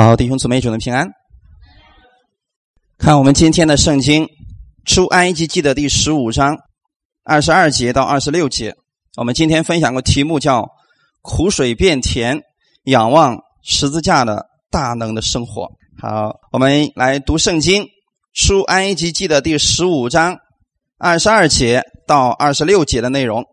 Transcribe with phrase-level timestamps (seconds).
[0.00, 1.10] 好，弟兄姊妹，主能平安。
[2.98, 4.24] 看我们今天的圣经
[4.84, 6.56] 《出埃及记》的第十五章
[7.24, 8.76] 二十二节到二十六节。
[9.16, 10.68] 我们今天分享个题目叫
[11.20, 12.40] “苦水变甜，
[12.84, 15.68] 仰望十字架的大能的生活”。
[16.00, 17.82] 好，我们来读圣经
[18.34, 20.36] 《出埃及记》的第十五章
[20.96, 23.44] 二十二节到二十六节的内容。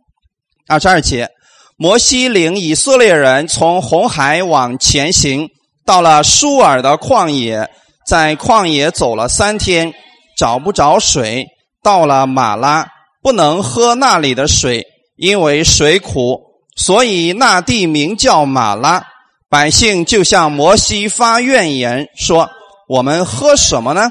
[0.68, 1.28] 二十二节，
[1.76, 5.50] 摩西领以色列人从红海往前行。
[5.86, 7.70] 到了舒尔的旷野，
[8.08, 9.94] 在旷野走了三天，
[10.38, 11.46] 找不着水。
[11.84, 12.88] 到了马拉，
[13.22, 14.84] 不能喝那里的水，
[15.18, 16.42] 因为水苦，
[16.76, 19.06] 所以那地名叫马拉。
[19.48, 22.50] 百姓就向摩西发怨言，说
[22.90, 24.10] ：“我们喝什么呢？”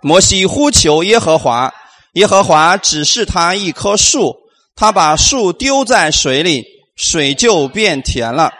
[0.00, 1.74] 摩西呼求耶和华，
[2.12, 4.36] 耶和华指示他一棵树，
[4.76, 8.52] 他把树丢在水里，水就变甜了。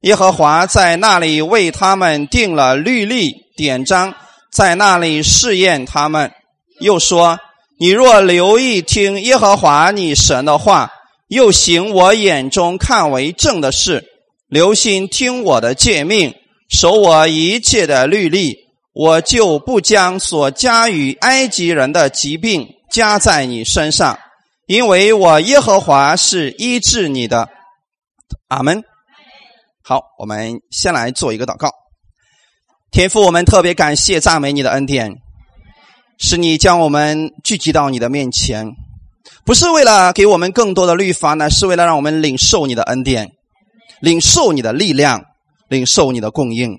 [0.00, 4.14] 耶和华在那里为他们定了律例典章，
[4.50, 6.32] 在那里试验他们。
[6.80, 7.38] 又说
[7.78, 10.90] ：“你若留意听耶和华你神的话，
[11.28, 14.06] 又行我眼中看为正的事，
[14.48, 16.34] 留心听我的诫命，
[16.70, 18.56] 守我一切的律例，
[18.94, 24.18] 我就不将所加于埃及人的疾病加在你身上，
[24.66, 27.50] 因为我耶和华是医治你的。”
[28.48, 28.82] 阿门。
[29.82, 31.70] 好，我们先来做一个祷告。
[32.90, 35.14] 天父，我们特别感谢赞美你的恩典，
[36.18, 38.68] 是你将我们聚集到你的面前，
[39.44, 43.30] 不是为了给我们更多的律法，呢，是为了让我们领受你的恩典，
[44.00, 45.22] 领受你的力量，
[45.68, 46.76] 领受你的供应。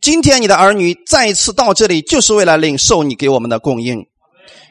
[0.00, 3.98] 今天你的儿女再一次到这里，就是为了领受你给我们的供应。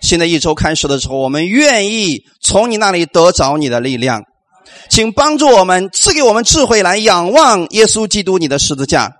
[0.01, 4.23] 新的一周开始的时候，我们愿意从你那里得着你的力量。
[4.89, 9.11] 请帮助我们，赐给我们智慧来仰望耶稣基督你的十字架，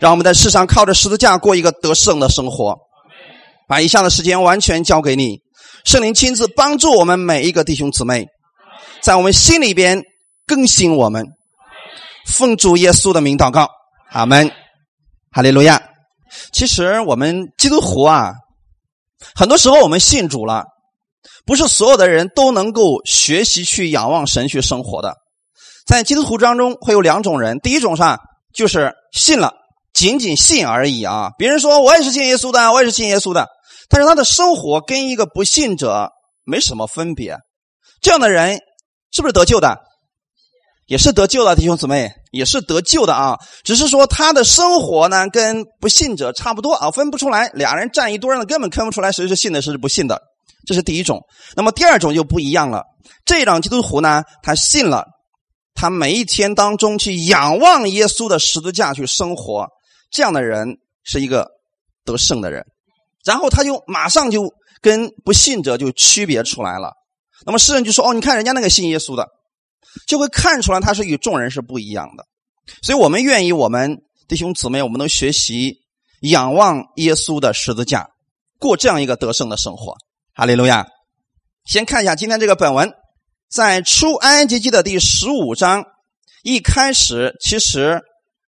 [0.00, 2.76] 让我们在世上靠着十字架过一个得胜的生活。
[3.68, 5.40] 把以下的时间完全交给你，
[5.84, 8.26] 圣灵亲自帮助我们每一个弟兄姊妹，
[9.02, 10.02] 在我们心里边
[10.46, 11.26] 更新我们。
[12.26, 13.68] 奉主耶稣的名祷告，
[14.10, 14.50] 阿门，
[15.32, 15.82] 哈利路亚。
[16.52, 18.34] 其实我们基督徒啊，
[19.34, 20.64] 很多时候我们信主了。
[21.46, 25.14] 不是所有的人都能够学习去仰望神去生活的，
[25.86, 28.18] 在基督徒当中会有两种人，第一种上
[28.52, 29.54] 就是信了，
[29.94, 31.30] 仅仅信而已啊。
[31.38, 33.46] 别人说我也是信耶稣的，我也是信耶稣的，
[33.88, 36.10] 但是他的生活跟一个不信者
[36.44, 37.36] 没什么分别。
[38.02, 38.58] 这样的人
[39.12, 39.78] 是不是得救的？
[40.86, 43.38] 也是得救的，弟兄姊妹也是得救的啊。
[43.64, 47.50] 只是说他的生活呢，跟不信者差不多啊，分不出来。
[47.54, 50.22] 俩人站一堆呢，根本看不出来谁是信的，谁是不信的。
[50.66, 51.22] 这是第一种，
[51.54, 52.84] 那么第二种就不一样了。
[53.24, 55.06] 这种基督徒呢，他信了，
[55.74, 59.66] 他每一天当中去仰望耶稣的十字架去生活，
[60.10, 61.48] 这样的人是一个
[62.04, 62.64] 得胜的人。
[63.24, 66.92] 然后他就马上就跟不信者就区别出来了。
[67.44, 69.28] 那么诗人就说：“哦，你看人家那个信耶稣的，
[70.06, 72.24] 就会看出来他是与众人是不一样的。”
[72.82, 75.76] 所以我们愿意，我们弟兄姊妹，我们能学习
[76.22, 78.08] 仰望耶稣的十字架，
[78.58, 79.94] 过这样一个得胜的生活。
[80.38, 80.86] 哈利路亚！
[81.64, 82.92] 先看一下今天这个本文，
[83.50, 85.82] 在出埃及记的第十五章
[86.42, 88.02] 一开始，其实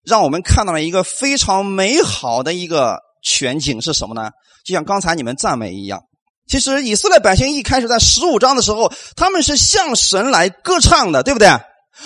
[0.05, 4.29] 让我们看到了一个非常美好的一个全景是什么呢？
[4.67, 6.03] 就像刚才你们赞美一样，
[6.47, 11.49] 其实以色列百姓一开始在十五章的时候，他们是向神来歌唱的，对不对？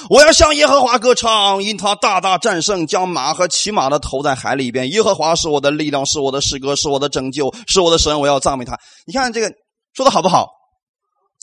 [0.09, 4.89] 我要向耶和华歌唱，因他大大战胜，将马和骑马的投在海里边。
[4.93, 8.79] 耶和华是我的力量，是我的诗歌，是我的拯救，是我的神，我要赞美他。
[9.07, 9.53] 你看这个。
[9.95, 10.49] 说的好不好？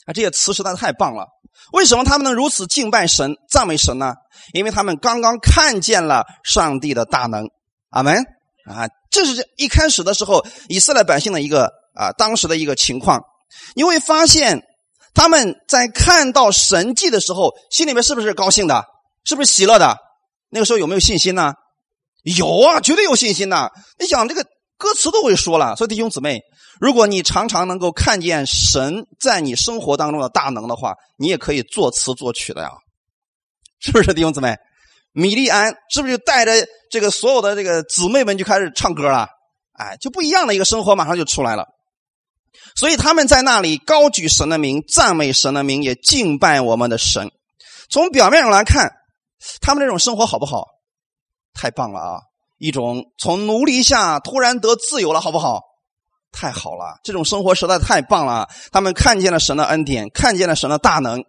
[0.06, 1.26] 啊，这些词实在太棒了！
[1.72, 4.14] 为什么他们能如此敬拜神、赞美神呢？
[4.54, 7.46] 因为他们刚刚看见了上帝的大能。
[7.90, 8.16] 阿门！
[8.66, 13.22] 啊，这是一开始的时候以色列百姓的一个啊当时的一个情况。
[13.74, 14.62] 你会发现
[15.12, 18.84] 他们在看到神迹的时候，心里面是不是高兴的？
[19.24, 19.96] 是不是喜乐的？
[20.48, 21.52] 那个时候有没有信心呢？
[22.22, 23.68] 有啊，绝对有信心呐！
[23.98, 24.44] 你想这个。
[24.80, 26.40] 歌词都会说了，所以弟兄姊妹，
[26.80, 32.70] 如果你常常能够看见神在你生活当中的大能的话，你也可以作词作曲的呀，
[33.78, 34.56] 是不是弟兄姊妹？
[35.12, 36.52] 米利安是不是就带着
[36.90, 39.28] 这个所有的这个姊妹们就开始唱歌了？
[39.72, 41.66] 哎，就不一样的一个生活马上就出来了。
[42.74, 47.30] 所以他们在那里高举神的名，赞美神的名，也敬拜我们的神。
[47.90, 48.90] 从表面上来看，
[49.60, 50.66] 他们这种生活好不好？
[51.52, 52.20] 太棒了啊！
[52.56, 55.60] 一种从奴隶下突然得自由了，好不好？
[56.32, 58.48] 太好了，这种生活实在太棒了。
[58.72, 61.22] 他们看见了神的恩典，看见了神的大能，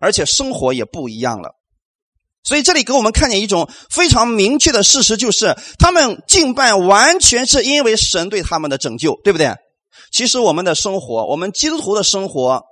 [0.00, 1.54] 而且生活也不一样了。
[2.44, 9.54] 所以这里给我们看见一种非常明确的事实，就是他们敬拜完全是因为神对他们的拯救，对不对？
[10.12, 12.62] 其实我们的生活，我们基督徒的生活，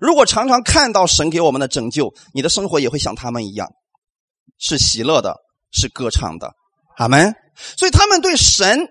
[0.00, 3.68] 如果常常看到神给我们的拯救，你的生活也会像他们一样，
[4.58, 5.36] 是喜乐的，
[5.70, 6.50] 是歌唱的。
[6.98, 7.34] 阿门。
[7.76, 8.86] 所以他们对神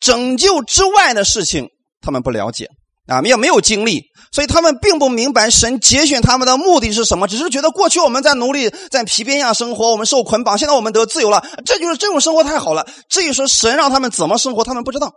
[0.00, 1.68] 拯救之外的事情，
[2.06, 2.68] 他们不了解。
[3.08, 12.84] 啊，也没有经历，所以他们并不明白神节选他们的目的是什么，只是觉得过去我们在奴隶、在皮鞭下生活，我们受捆绑，现在我们得自由了，这就是这种生活太好了。
[13.08, 15.12] 至于说神让他们怎么生活，他们不知道。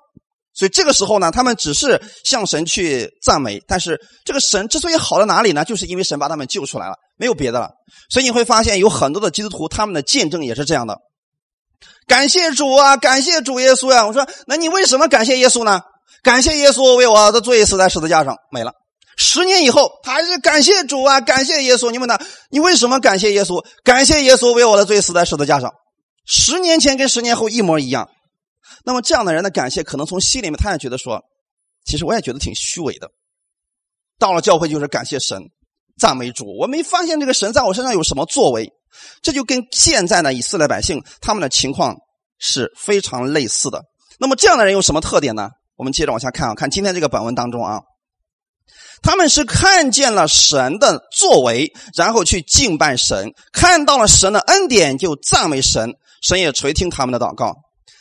[0.54, 5.66] 所以这个时候呢，他们只是向神去赞美，但是这个神之所以好在哪里呢？
[5.66, 7.72] 就是因为神把他们救出来了，没有别的了。
[8.12, 10.96] 所以你会发现有很多的基督徒，他们的见证也是这样的。
[12.06, 14.06] 感谢主啊，感谢主耶稣呀！
[14.06, 15.82] 我说，那你为什么感谢耶稣呢？
[16.24, 18.74] 感谢耶稣为我的罪死在十字架上，没了。
[19.18, 21.92] 十年以后，他还是感谢主啊，感谢耶稣。
[21.92, 22.20] 你问他，
[22.50, 23.66] 你为什么感谢耶稣？
[23.84, 25.72] 感谢耶稣为我的罪死在十字架上。
[26.26, 28.10] 十年前跟十年后一模一样。
[28.86, 31.22] 那么这样的人的感谢，可能从心里面他也觉得说，
[31.86, 33.10] 其实我也觉得挺虚伪的。
[34.18, 35.42] 到了教会就是感谢神，
[36.00, 36.46] 赞美主。
[36.58, 38.72] 我没发现这个神在我身上有什么作为，
[39.22, 41.96] 这就跟现在呢以色列百姓他们的情况
[42.38, 43.82] 是非常类似的。
[44.18, 45.50] 那么这样的人有什么特点呢？
[45.80, 47.80] 我们接着往下看啊，看今天这个本文当中啊，
[49.02, 57.56] 他们是看见了神的作为，然后去敬拜神，看到了神的恩典就赞美神，神也垂听他们的祷告。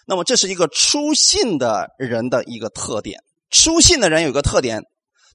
[0.07, 3.23] 那么这是一个出信的人的一个特点。
[3.49, 4.83] 出信的人有个特点，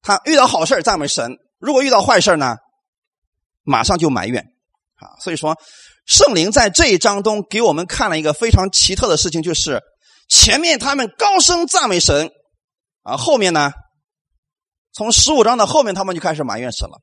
[0.01, 2.57] 他遇到好事赞美神，如果遇到坏事呢，
[3.63, 4.43] 马上就埋怨
[4.95, 5.15] 啊。
[5.21, 5.55] 所以说，
[6.05, 9.81] 圣灵在这一章中给我们看了一个非常奇特的事情，就是。
[10.29, 12.29] 前面他们高声赞美神，
[13.03, 13.71] 啊，后面呢，
[14.93, 16.99] 从十五章的后面他们就开始埋怨神了，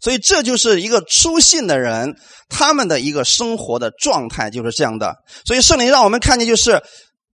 [0.00, 2.14] 所以这就是一个出信的人
[2.48, 5.16] 他们的一个生活的状态就是这样的。
[5.44, 6.82] 所以圣灵让我们看见，就是，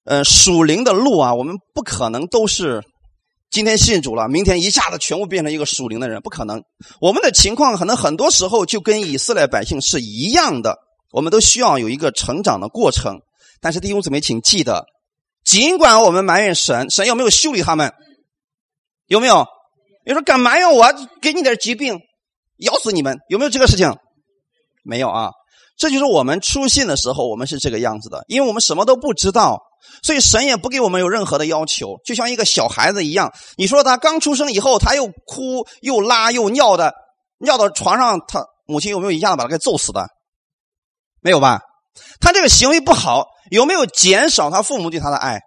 [0.06, 2.82] 呃，属灵的路啊，我们不可能都是
[3.50, 6.62] 今天信主了，明天一下子全部变成一个属灵的人，不可能。
[7.02, 10.78] 我们的情况可能很多时候就跟以色列百姓是一样的，
[11.12, 13.18] 我们都需要有一个成长的过程。
[13.60, 14.86] 但是弟兄姊妹，请记得。
[15.46, 17.94] 尽管我们埋怨神，神有没有修理他们？
[19.08, 19.46] 有没有？
[20.06, 20.88] 你说敢埋怨我，
[21.22, 22.00] 给你点疾病，
[22.58, 23.20] 咬死你们？
[23.30, 23.96] 有没有这个事情？
[24.84, 25.32] 没有啊。
[25.78, 29.60] 这就是我们出信的时候，我们是这个样子的，因为我们什么都不知道，
[30.04, 33.34] 所以神也不给我们有任何的要求，就像一个小孩子一样。
[33.58, 36.94] 你说他刚出生以后，他又哭又拉又尿的，
[37.40, 40.08] 尿到床上，他母亲有没有一下子把他给揍死的？
[41.22, 41.62] 没有吧？
[42.22, 43.28] 他这个行为不好。
[43.52, 45.40] 有没有减少他父母对他的爱？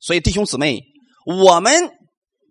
[0.00, 0.82] 所以弟兄姊妹，
[1.26, 1.90] 我们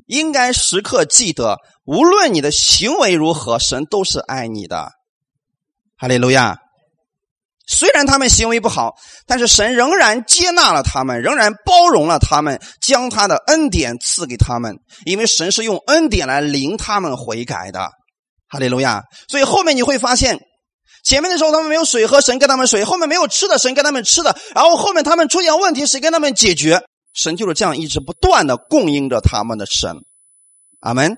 [0.08, 4.92] 应该时刻记得，无论你的行为如何，神都是爱你的。
[5.98, 6.58] 哈利路亚！
[7.68, 8.96] 虽然他们行为不好，
[9.26, 17.90] 但是神仍然接纳了他们，仍然包容了他们，将他的恩典赐给他们，因为神是用恩典来领他们悔改的。
[18.50, 19.04] 哈利路亚！
[19.30, 20.40] 所以后面你会发现。
[21.06, 24.36] 前面的时候他们没有水喝，神给他们水；后面没有吃的，神给他们吃的。
[24.56, 26.84] 然后后面他们出现问题，谁跟他们解决？
[27.14, 29.98] 神就是这样一直不断的供应着他们的神。
[30.82, 31.16] 阿门。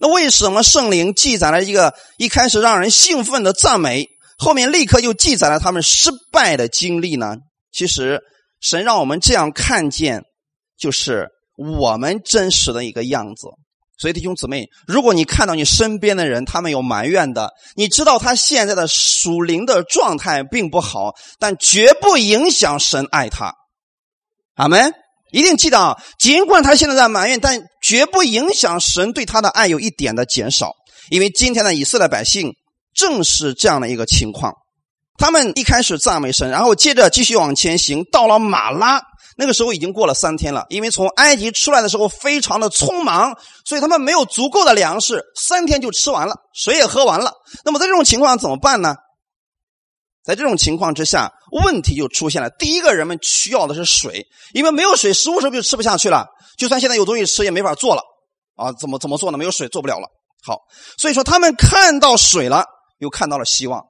[0.00, 7.36] 那为什么圣灵记载了一个一开始让人兴奋的赞美，后面立刻又记载了他们失败的经历呢？
[7.72, 8.20] 其实
[8.60, 10.24] 神让我们这样看见，
[10.76, 13.46] 就是我们真实的一个样子。
[13.98, 23.52] 所以弟兄姊妹，如果你看到你身边的人他们有埋怨的，你知道他现在的属灵的状态并不好，但绝不影响神爱他。
[24.54, 24.92] 阿门！
[25.32, 30.72] 一定记得啊，尽管他现在在埋怨，但绝不影响神对他的爱有一点的减少。
[31.10, 32.52] 因为今天的以色列百姓
[32.94, 34.54] 正是这样的一个情况，
[35.18, 39.02] 他们一开始赞美神，然后接着继续往前行，到了马拉。
[39.40, 47.32] 那个时候已经过了三天了，因为从埃及出来的时候非常的匆忙，所以他们没有足够的粮食，三天就吃完了，水也喝完了。
[47.64, 48.96] 那么在这种情况怎么办呢？
[50.24, 52.50] 在这种情况之下，问题就出现了。
[52.58, 56.26] 第一个，人们需要的是水，因为没有水，食物是不是就吃不下去了？
[56.58, 58.02] 就算现在有东西吃，也没法做了
[58.56, 58.72] 啊！
[58.72, 59.38] 怎么怎么做呢？
[59.38, 60.08] 没有水做不了了。
[60.44, 60.58] 好，
[60.98, 62.64] 所以说他们看到水了，
[62.98, 63.84] 又看到了希望，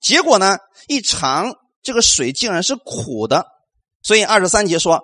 [0.00, 3.44] 结果呢，一尝这个水竟然是苦的。
[4.02, 5.00] 所以二十三节说，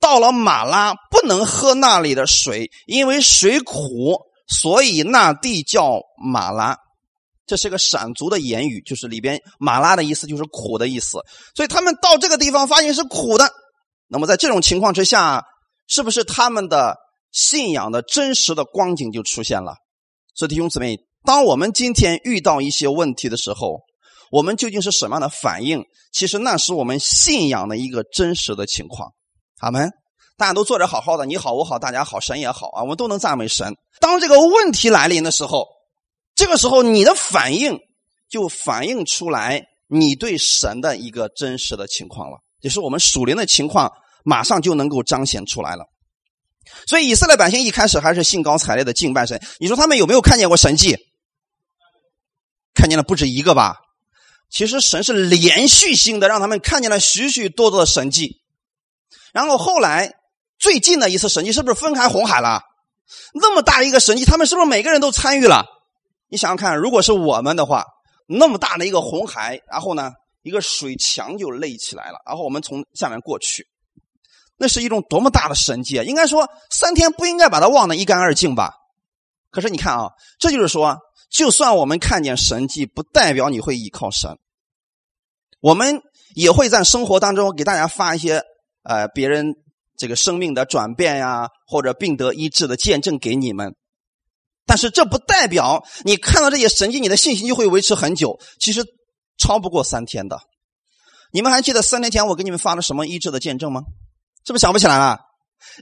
[0.00, 6.76] 到了马拉不能喝那里的水，因为水苦，所以那地叫马拉。
[7.44, 11.18] 这是个闪族的言语，就是里边马拉的意思就是苦的意思。
[11.54, 13.50] 所以他们到这个地方发现是苦的。
[14.08, 15.44] 那么在这种情况之下，
[15.86, 16.96] 是不是他们的
[17.32, 19.74] 信仰的真实的光景就出现了？
[20.34, 23.80] 所以弟兄姊妹，当我们今天遇到一些问题的时候，
[24.32, 25.84] 我们究竟是什么样的反应？
[26.10, 29.12] 其实那是我们信仰的一个真实的情况。
[29.58, 29.90] 阿门。
[30.38, 33.76] 大家都坐着好好的，你好我好大家好神也好啊，我们都能赞美神。
[34.00, 35.66] 当这个问题来临的时候，
[36.34, 37.78] 这个时候你的反应
[38.30, 43.92] 就反映出来你对神的一个真实的情况了，也是我们属灵的情况，
[44.24, 45.84] 马上就能够彰显出来了。
[46.86, 49.40] 所以以色列百姓一开始还是兴高采烈的敬拜神。
[49.60, 50.96] 你说他们有没有看见过神迹？
[52.74, 53.76] 看见了不止一个吧？
[54.52, 58.42] 其实神是连续性的让他们看见了许许多多的神迹。
[59.32, 60.12] 然后后来
[60.58, 62.60] 最近的一次神迹是不是分开红海了？
[63.32, 65.64] 那么大一个神迹，他们是不是每个人都参与了？
[66.28, 67.84] 你想想看，如果是我们的话，
[68.26, 73.66] 那么大的一个红海，然后呢，一个水墙就垒起来了，然后我们从下面过去。
[74.58, 76.04] 那是一种多么大的神迹啊！
[76.04, 78.74] 应该说三天不应该把它忘得一干二净吧？
[79.50, 80.98] 可是你看啊，这就是说，
[81.30, 84.38] 就算我们看见神迹，不代表你会依靠神。
[85.62, 86.02] 我们
[86.34, 88.42] 也会在生活当中给大家发一些
[88.82, 89.54] 呃别人
[89.96, 93.74] 这个生命的转变呀，或者病得医治的见证给你们。
[94.66, 98.40] 但是这不代表你看到这些神迹，你的信心就会维持很久。
[98.58, 98.84] 其实
[99.38, 100.40] 超不过三天的。
[101.32, 103.82] 你们还记得三年前我给你们发了什么医治的见证吗？
[104.44, 105.18] 是不是想不起来了？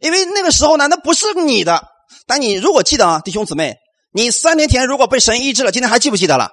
[0.02, 1.88] 因为那个时候呢，那不是你的。
[2.26, 3.76] 但你如果记得啊，弟兄姊妹，
[4.12, 6.50] 你三年前如果被神医治了，今天还记不记得了？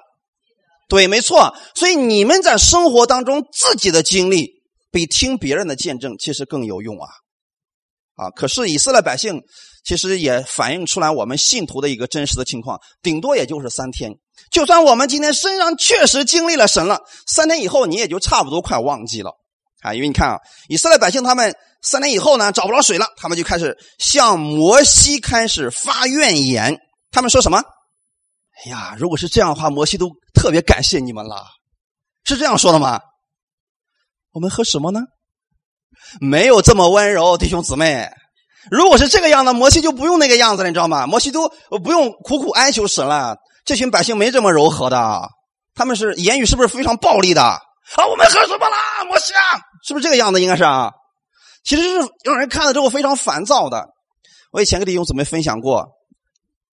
[0.87, 1.53] 对，没错。
[1.75, 4.49] 所以你们在生活当中自己的经历，
[4.91, 7.09] 比听别人的见证其实更有用啊！
[8.15, 9.41] 啊，可是以色列百姓
[9.83, 14.11] 其实也反映出来我们信徒的一个真实的情况，顶多也就是三天。
[14.49, 19.31] 就算我们今天身上确实经历了神了，三天以后你也就差不多快忘记了。
[19.81, 20.37] 啊，因为你看啊，
[20.69, 21.53] 以色列百姓他们
[21.83, 26.79] 三年以后呢找不着水了，他们就开始向摩西开始发怨言。
[27.11, 27.61] 他们说什么？
[28.65, 31.45] 哎呀，如果是这样的话，摩西都特别感谢你们了，
[32.23, 32.99] 是这样说的吗？
[34.33, 35.01] 我们喝什么呢？
[36.19, 38.09] 没有这么温柔，弟兄姊妹。
[38.69, 41.07] 如果是这个样子，摩西就不用那个样子了，你知道吗？
[41.07, 41.49] 摩西都
[41.83, 43.37] 不用苦苦哀求神了。
[43.63, 45.29] 这群百姓没这么柔和的，
[45.75, 47.41] 他们是言语是不是非常暴力的？
[47.43, 47.59] 啊，
[48.09, 49.03] 我们喝什么啦？
[49.05, 50.41] 摩西啊，是不是这个样子？
[50.41, 50.91] 应该是啊，
[51.63, 53.85] 其实是让人看了之后非常烦躁的。
[54.51, 55.85] 我以前跟弟兄姊妹分享过，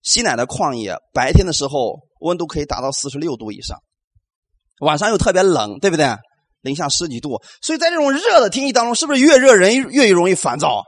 [0.05, 3.77] 西乃的旷野白天的时候温度可以达到四十六度以上，
[4.81, 6.15] 晚上又特别冷，对不对？
[6.61, 10.83] 零下十几度，所以在这种热的天气当中，是不是越热人越容易烦躁？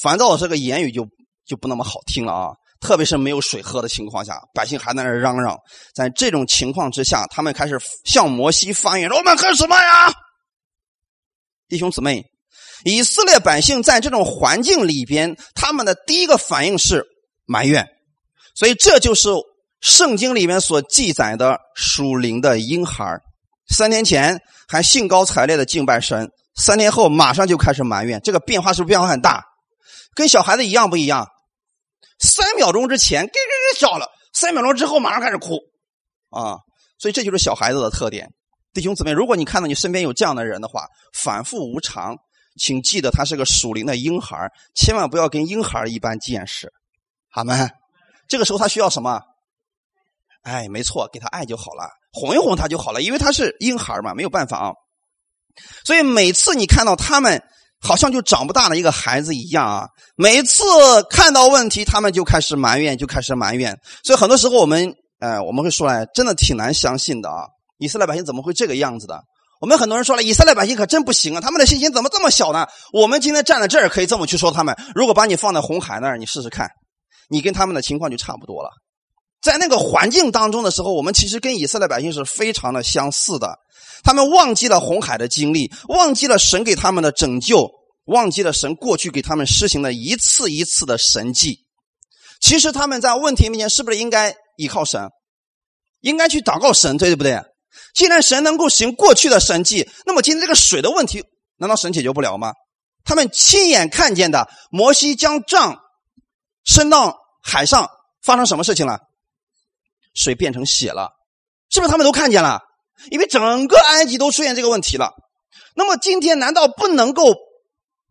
[0.00, 1.06] 烦躁这个言语就
[1.44, 2.48] 就不那么好听了啊。
[2.80, 5.54] 特别是没有水喝的情况下，百姓还在那嚷嚷。
[5.94, 10.10] 在这种情况之下，他们开始向摩西发言：“我们喝什么呀？”
[11.68, 12.24] 弟兄姊妹，
[12.84, 17.04] 以色列百姓在这种环境里边，他们的第一个反应是
[17.44, 17.86] 埋怨。
[18.54, 19.28] 所以这就是
[19.80, 23.20] 圣经里面所记载的属灵的婴孩。
[23.68, 28.20] 三天前还兴高采烈的敬拜神，三天后马上就开始埋怨。
[28.22, 29.44] 这个变化是不是变化很大？
[30.14, 31.28] 跟小孩子一样不一样？
[32.18, 35.56] 三秒钟之前咯咯咯笑了，三秒钟之后马上开始哭，
[36.30, 36.58] 啊，
[36.98, 38.28] 所以这就是小孩子的特点。
[38.74, 42.16] 弟兄姊妹，如果你看到你身边有这样的人的话，反复无常，
[42.58, 46.70] 请记得他是个属灵的婴孩，千万不要跟婴孩一般见识，
[47.30, 47.70] 好吗？
[48.30, 49.20] 这个时候他需要什么？
[50.44, 54.72] 哎，没错，给他爱就好了，哄一哄他就好了，因为他是婴孩嘛，没有办法啊。
[55.84, 57.42] 所以每次你看到他们。
[57.82, 59.88] 好像就长不大的一个孩子一样啊！
[60.14, 60.62] 每次
[61.08, 63.74] 看到问题，他们就开始埋怨，就开始埋怨。
[64.04, 67.46] 所以很多时候，我们，呃，我们会说来，真的挺难相信的啊！
[67.78, 69.18] 以色列百姓怎么会这个样子的？
[69.62, 71.40] 我们很多人说了，以色列百姓可真不行啊！
[71.40, 72.66] 他们的信心怎么这么小呢？
[72.92, 74.76] 我们今天站在这儿，可以这么去说他们。
[74.94, 76.68] 如果把你放在红海那儿，你试试看，
[77.30, 78.70] 你跟他们的情况就差不多了。
[79.40, 83.58] 在那个环境当中的时候，我们其实跟以色列百姓是非常的相似的。
[84.02, 87.70] 他们忘记了红海的经历，忘记了神给他们的拯救，
[88.04, 91.60] 忘记了神过去给他们施行的一次一次的神迹。
[92.40, 95.08] 其实他们在问题面前，是不是应该依靠神？
[96.00, 97.40] 应该去祷告神，对不对？
[97.94, 101.22] 既然神能够行过去的神迹，那么今天这个水的问题，
[101.58, 102.52] 难道神解决不了吗？
[103.04, 105.78] 他们亲眼看见的，摩西将杖
[106.64, 107.88] 伸到海上，
[108.22, 109.00] 发生什么事情了？
[110.14, 111.10] 水变成血了，
[111.70, 112.60] 是不是他们都看见了？
[113.10, 115.12] 因为整个埃及都出现这个问题了，
[115.74, 117.34] 那么今天难道不能够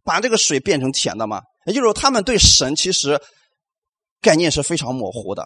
[0.03, 1.41] 把这个水变成甜的吗？
[1.65, 3.21] 也就是说，他们对神其实
[4.21, 5.45] 概念是非常模糊的，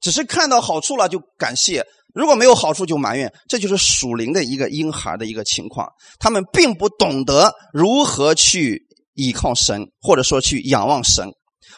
[0.00, 5.88] 只是看到好处了就感谢，如果没有好处就埋怨，这就是属灵的一个婴孩的一个情况。
[6.18, 8.82] 他们并不懂得如何去
[9.14, 11.30] 依靠神，或者说去仰望神。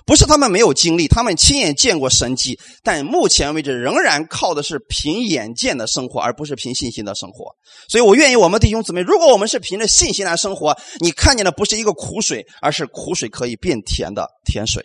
[0.05, 7.55] 不是他们没有经历，他们亲眼见过神迹，但目前为止仍然靠的是凭眼见的生活，而不是凭信心的生活。
[7.88, 14.85] 所以我愿意我们弟兄姊妹，如果我们是凭着信心来生活，你看见的不是一个苦水，而是苦水可以变甜的甜水。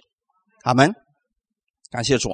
[0.64, 0.94] 阿门。
[1.92, 2.32] 感谢主。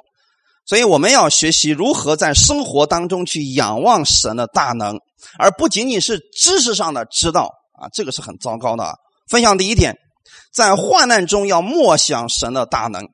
[0.65, 4.97] 所以我们要学习如何在生活当中去仰望神的大能，
[5.39, 8.93] 而不仅仅是知识上的知道啊，这个是很糟糕的啊。
[9.29, 9.97] 分享第一点。
[10.53, 13.07] 在患难中要默想神的大能。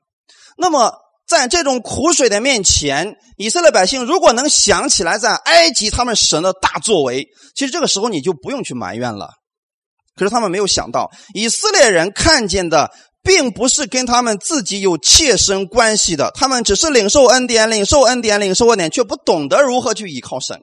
[0.56, 0.94] 那么，
[1.26, 7.26] 在这种苦水的面前，以色列百姓如果能想起来在埃及他们神的大作为，
[7.56, 9.30] 其实这个时候你就不用去埋怨了。
[10.14, 12.90] 可是他们没有想到，以色列人看见的
[13.22, 20.60] 并不是跟他们自己有切身关系的，他们只是领受恩典、领受恩典、领受恩典，却不懂得如何去依靠神。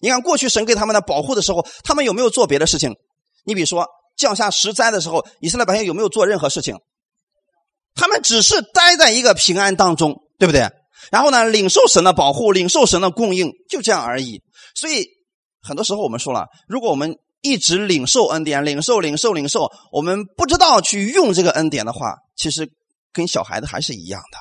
[0.00, 2.94] 你看，过去神给他们的保护的时候，他们有没有做别的事情？
[3.44, 3.86] 你比如说。
[4.16, 6.76] 降下十灾的时候，以色列百姓有没有做任何事情？
[7.94, 10.70] 他们只是待在一个平安当中，对不对？
[11.10, 14.42] 然后呢，领受神的保护，领受神的供应，就这样而已。
[14.74, 15.06] 所以
[15.60, 22.70] 很多时候我们说了，如果我们一直领受恩典，领受、领受、领受，我们不知道去用这个恩典的话，其实
[23.12, 24.38] 跟小孩子还是一样的。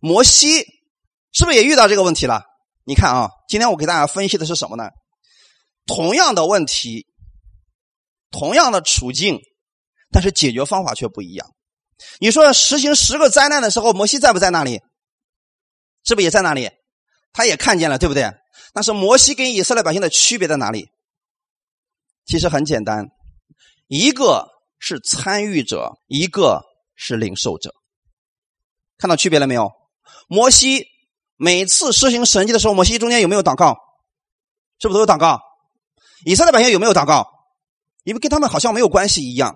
[0.00, 0.64] 摩西
[1.32, 2.42] 是不是也遇到这个问题了？
[2.84, 4.84] 你看啊，今天我给大家分析的是什么呢？
[5.86, 7.06] 同样的问题。
[8.30, 9.40] 同样的处境，
[10.10, 11.54] 但是解决方法却不一样。
[12.18, 14.80] 你说实行十个灾难的时候，摩西在不在那里？
[16.04, 16.70] 是不是也在那里？
[17.32, 18.32] 他也看见了，对不对？
[18.72, 20.88] 但是摩西跟以色列百姓的区别在哪里？
[22.24, 23.08] 其实很简单，
[23.88, 26.62] 一个是参与者，一个
[26.94, 27.74] 是领受者。
[28.98, 29.70] 看到区别了没有？
[30.28, 30.86] 摩西
[31.36, 33.76] 每次施行神迹的时候，摩西中间有没有祷告？
[34.78, 35.40] 是不是都有祷告？
[36.24, 37.26] 以色列百姓有没有祷告？
[38.04, 39.54] 因为跟他们好像没有关系一样，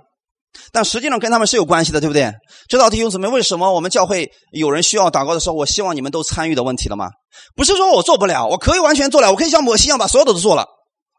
[0.73, 2.33] 但实际上跟他们是有关系的，对不对？
[2.69, 7.09] 知道弟兄姊妹为什么我们教会有人需要祷告的时候，我希望你们都参与的问题了吗？
[7.57, 10.67] 不是说我做不了，我可以完全做了，我可以像摩西一样把所有的都做了。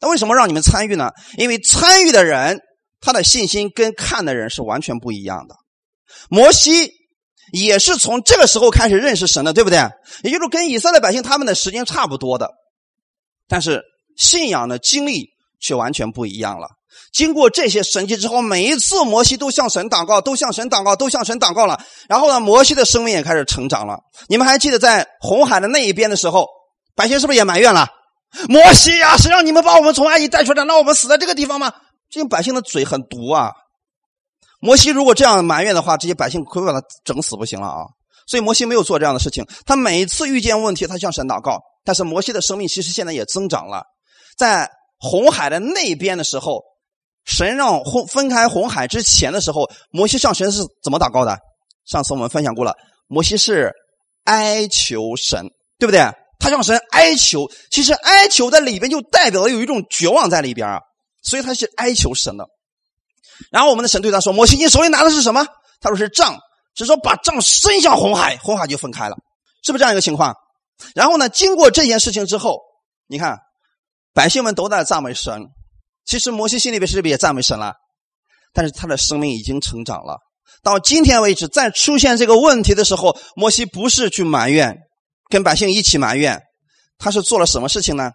[0.01, 1.12] 那为什么让你们参与呢？
[1.38, 2.60] 因为参与的人
[3.01, 5.55] 他的信心跟看的人是完全不一样的。
[6.29, 6.91] 摩西
[7.51, 9.80] 也是从这个时候开始认识神的，对不对？
[10.23, 12.50] 也就是跟以色列百姓他们的时间差不多的，
[13.47, 13.82] 但是
[14.17, 15.28] 信仰的经历
[15.60, 16.69] 却完全不一样了。
[17.13, 21.79] 经过这些神迹之后，每一次摩西都向神祷告，都向神祷告，都向神祷告了。
[22.10, 23.97] 然后呢，摩西的生命也开始成长了。
[24.27, 26.45] 你们还记得在红海的那一边的时候，
[26.93, 27.88] 百姓是不是也埋怨了？
[28.49, 31.71] 摩西呀，谁让你们把我们从埃及带出来，让我们死在这个地方吗？
[32.10, 33.51] 这些百姓的嘴很毒啊！
[34.60, 37.86] 摩西如果这样埋怨的话，这些百姓可把他整死不行了啊！
[38.27, 39.45] 所以摩西没有做这样的事情。
[39.65, 41.62] 他每一次遇见问题，他向神祷告。
[41.86, 43.84] 但是摩西的生命其实现在也增长了。
[44.38, 46.62] 在红海的那边的时候。
[47.26, 51.38] 神让红分开红海之前的时候，摩西向神是怎么祷告的？
[51.86, 52.74] 上次我们分享过了，
[53.08, 53.74] 摩西是
[54.24, 55.46] 哀求神，
[55.78, 56.00] 对不对？
[56.40, 60.80] 他向神哀求，其实哀求在里边就代表了有一种绝望在里边啊，
[61.24, 62.46] 所以他是哀求神的。
[63.52, 65.46] 然后我们的神对他说：“摩西，你手里拿的是什么？”
[65.82, 66.40] 他说：“是杖。”
[66.78, 69.16] 是说把杖伸向红海，红海就分开了，
[69.64, 70.36] 是不是这样一个情况？
[70.94, 72.60] 然后呢，经过这件事情之后，
[73.08, 73.38] 你看
[74.14, 75.42] 百姓们都在赞美神。
[76.06, 77.74] 其实摩西心里边是不是也赞美神了？
[78.54, 80.20] 但是他的生命已经成长了。
[80.63, 84.78] 到今天为止，在出现这个问题的时候，摩西不是去埋怨，
[85.30, 86.41] 跟百姓一起埋怨，
[86.98, 88.12] 他是做了什么事情呢？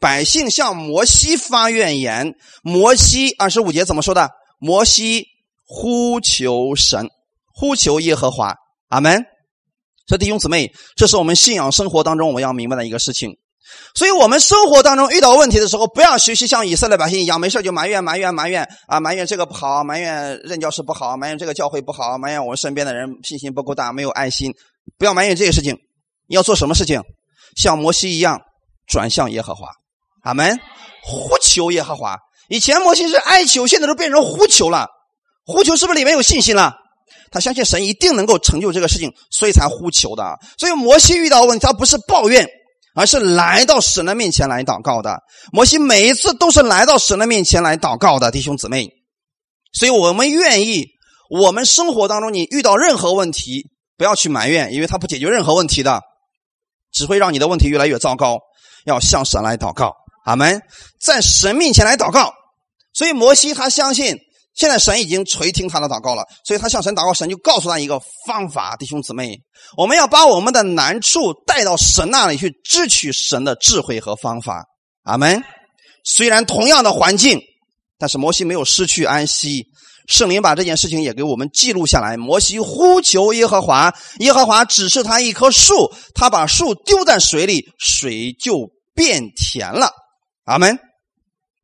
[0.00, 4.30] 百姓向摩西发怨言，摩西二十五节怎么说的？
[4.58, 5.26] 摩西
[5.66, 7.08] 呼求神，
[7.52, 8.54] 呼求耶和华。
[8.88, 9.24] 阿门。
[10.06, 13.36] 这弟兄姊妹，这是我们信仰生活当中我们要明白的一个事情。
[13.94, 24.52] 所以，我们生活当中遇到问题的时候，不要学习像以色列百姓一样，没事就埋怨、埋怨、埋怨啊，埋怨这个不好，埋怨任教师不好，埋怨这个教会不好，埋怨我们身边的人信心不够大，没有爱心。
[24.98, 25.76] 不要埋怨这些事情，
[26.28, 27.02] 你要做什么事情？
[27.56, 28.40] 像摩西一样
[28.86, 29.68] 转向耶和华，
[30.22, 30.58] 阿门。
[31.02, 32.16] 呼求耶和华。
[32.48, 34.86] 以前摩西是哀求，现在都变成呼求了。
[35.46, 36.74] 呼求是不是里面有信心了？
[37.30, 40.38] 他相信神一定能够成就这个事情，所以才呼求的。
[40.58, 42.46] 所以摩西遇到问题，他不是抱怨。
[42.94, 45.22] 而是来到神的面前来祷告的。
[45.52, 48.88] 摩西每一次都是来到神的面前来祷告的，弟兄姊妹。
[49.72, 50.86] 所以我们愿意，
[51.30, 56.00] 我们生活当中你遇到任何问题，不要去埋怨，因为他不解决任何问题的，
[56.92, 58.38] 只会让你的问题越来越糟糕。
[58.84, 60.62] 要向神来祷告，阿门，
[61.00, 62.32] 在神面前来祷告。
[62.92, 64.18] 所以摩西他相信。
[64.58, 69.38] 现在神已经垂听他的祷告了，所以他向神祷告，神就告诉他一个方法，弟兄姊妹，
[69.76, 74.64] 我们要把我们的难处带到神那里去，支取神的智慧和方法。
[75.04, 75.40] 阿门。
[76.04, 77.40] 虽然同样的环境，
[77.98, 79.64] 但是摩西没有失去安息，
[80.08, 82.16] 圣灵把这件事情也给我们记录下来。
[82.16, 89.92] 摩西呼求耶和华，耶和华指示他一棵树，他把树丢在水里，水就变甜了。
[90.46, 90.76] 阿门。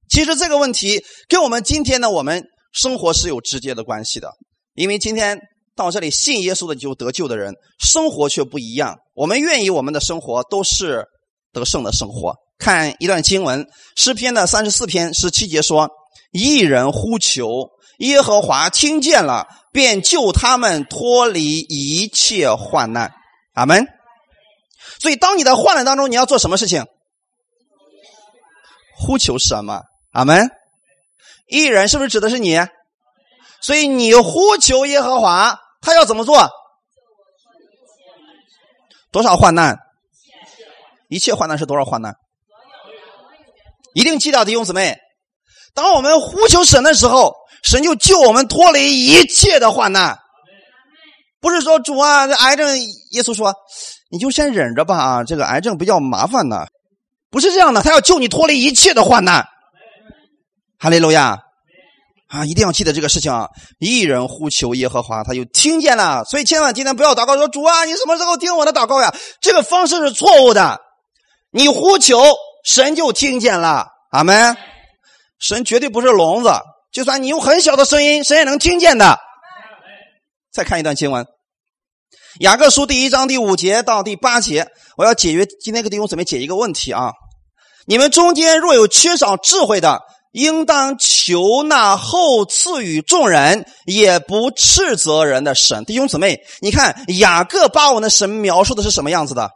[0.08, 2.44] 其实这个问题跟我们今天呢，我们
[2.74, 4.30] 生活是有直接的关系的。
[4.74, 5.40] 因为今天
[5.74, 8.98] 到这里信耶稣的就得救的人，生活却不一样。
[9.14, 11.04] 我们愿意我们的生活都是
[11.52, 12.34] 得胜的生活。
[12.58, 15.88] 看一段经文，诗篇的三十四篇十七节说
[16.32, 23.12] ：“一人呼求耶和华，听见了，便救他们脱离一切患难。”
[23.54, 23.86] 阿门。
[25.00, 26.84] 所以，当你的患难当中，你要做什么事情？
[28.96, 29.82] 呼求什么？
[30.12, 30.48] 阿门。
[31.46, 32.58] 一人是不是指的是你？
[33.60, 36.50] 所以你呼求耶和华，他要怎么做？
[39.10, 39.78] 多少患难？
[41.08, 42.14] 一切患难是多少患难？
[43.94, 44.98] 一定记得弟兄姊妹，
[45.72, 50.18] 当我们呼求神的时候，神就救我们脱离一切的患难。
[51.40, 52.78] 不是说主啊，这癌症，
[53.12, 53.54] 耶稣说
[54.10, 56.66] 你就先忍着吧啊，这个癌症比较麻烦的，
[57.30, 59.46] 不是这样的，他要救你脱离一切的患难。
[60.84, 61.38] 哈利路亚
[62.28, 63.48] 啊，一定要记得这个事情啊！
[63.78, 66.22] 一人呼求耶和华，他就听见了。
[66.26, 69.14] 所以千万今天不要祷告说主啊，你什么时候听我的祷告呀？
[69.40, 70.78] 这个方式是错误的。
[71.52, 72.22] 你呼求。
[72.66, 74.56] 神就听见了，阿门。
[75.38, 76.50] 神绝对不是聋子，
[76.92, 79.18] 就算你用很小的声音，神也能听见的。
[80.52, 81.24] 再看一段经文，
[82.40, 84.66] 《雅各书》第一章第五节到第八节，
[84.98, 87.12] 我要解决今天给弟兄姊妹解一个问题啊。
[87.86, 90.00] 你们中间若有缺少智慧的，
[90.34, 95.84] 应当求那后赐予众人，也不斥责人的神。
[95.84, 99.48] 弟兄姊妹，你看雅各把我们的神描述的是什么样子的？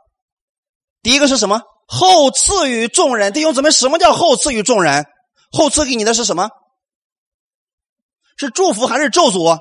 [1.02, 1.62] 第一个是什么？
[1.88, 5.04] 后赐予众人，弟兄姊妹，什么叫后赐予众人？
[5.50, 6.48] 后赐给你的是什么？
[8.36, 9.58] 是祝福还是咒诅？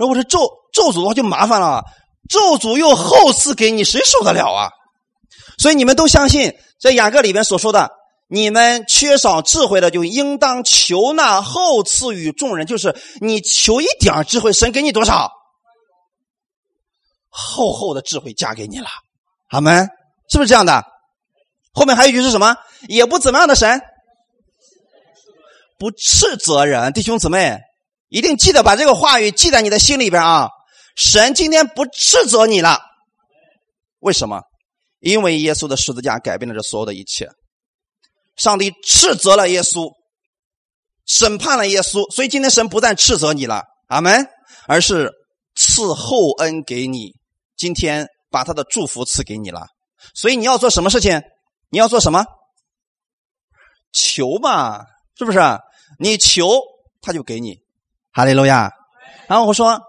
[0.00, 1.84] 如果是咒咒诅的话，就麻烦了。
[2.28, 4.68] 咒诅又后赐给你，谁受得了啊？
[5.58, 7.88] 所以你们都相信，在雅各里面所说的，
[8.28, 15.30] 你们缺少智慧的，就应当求那后赐予众人，就是你求一点智慧，神给你多少？
[17.28, 18.88] 厚厚的智慧加给你了，
[19.48, 19.88] 阿门。
[20.28, 20.84] 是不是这样的？
[21.72, 22.56] 后面还有一句是什么？
[22.88, 23.80] 也不怎么样的神，
[25.78, 26.92] 不斥责人。
[26.92, 27.58] 弟兄姊妹，
[28.08, 30.48] 一定记得把这个话语记在你的心里边啊！
[30.96, 32.80] 神今天不斥责你了，
[34.00, 34.42] 为什么？
[34.98, 37.28] 因为耶稣的十字架改变了这所有的一切。
[38.36, 39.92] 上帝斥责了耶稣，
[41.06, 44.26] 审判了耶稣，所以今天神不但斥责你了，阿门，
[44.66, 45.12] 而是
[45.54, 47.14] 赐厚恩给你，
[47.56, 49.66] 今天把他的祝福赐给你了。
[50.14, 51.22] 所以你要做什么事情？
[51.70, 52.24] 你要做什么？
[53.92, 54.84] 求嘛，
[55.18, 55.38] 是不是？
[55.98, 56.60] 你求，
[57.00, 57.58] 他就给你。
[58.12, 58.70] 哈利路亚。
[59.28, 59.80] 然后我说，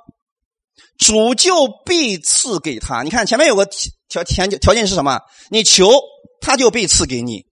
[0.98, 3.04] 主就必赐给他。
[3.04, 3.66] 你看前面有个
[4.08, 5.20] 条条件条件是什么？
[5.50, 5.92] 你求，
[6.40, 7.46] 他就必赐给你。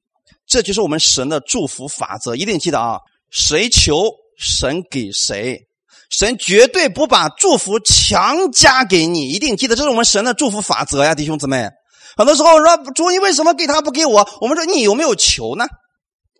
[0.48, 3.00] 这就是我们神的祝福法则，一定记得啊！
[3.32, 5.60] 谁求，神给谁。
[6.10, 11.68] 神绝对不把祝福强加给你，一定记得，这是我们神的祝福法则呀，弟兄姊妹。
[12.16, 14.28] 很多时候说主，你为什么给他不给我？
[14.40, 15.66] 我们说你有没有求呢？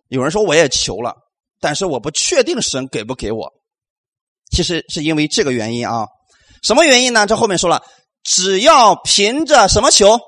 [0.08, 1.14] 有人说我也求了，
[1.60, 3.52] 但是我不确定神给不给我。
[4.52, 6.06] 其实是因为这个原因啊，
[6.62, 7.26] 什么原因呢？
[7.26, 7.82] 这后面说了，
[8.22, 10.18] 只要凭着什么求，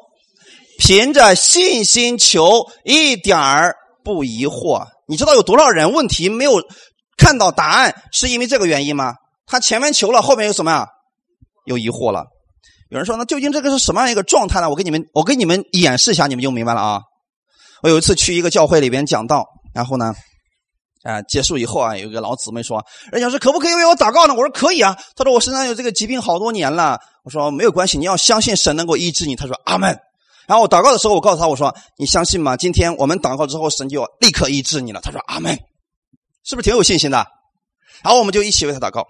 [0.79, 4.87] 凭着信心求，一点儿不疑惑。
[5.07, 6.63] 你知道有多少人问题没有
[7.17, 9.15] 看到答案，是因为这个原因吗？
[9.45, 10.87] 他前面求了，后面有什么呀？
[11.67, 12.25] 有疑惑了。
[12.91, 17.01] 有人说：“那究竟这个是什么样一个状态呢？”我给你们，我给你们演示一下，你们就明白了啊！
[17.83, 20.15] 我有一次去一个教会里边讲道，然后呢，
[21.03, 29.99] 啊，结束以后啊，有一个老姊妹说：“人家说可不可以为我祷告呢？”我说：“可以啊。”他说：“我身上有这个疾病好多年了。”我说：“没有关系，你要相信神能够医治你。”他说：“阿门。”
[30.49, 32.57] 然后我祷告的时候，我告诉他：“我说你相信吗？
[32.57, 35.59] 今天我们祷告之后，神就立刻医治你了。”他说：“阿门。”
[36.43, 37.19] 是不是挺有信心的？
[38.03, 39.03] 然后我们就一起为他祷告。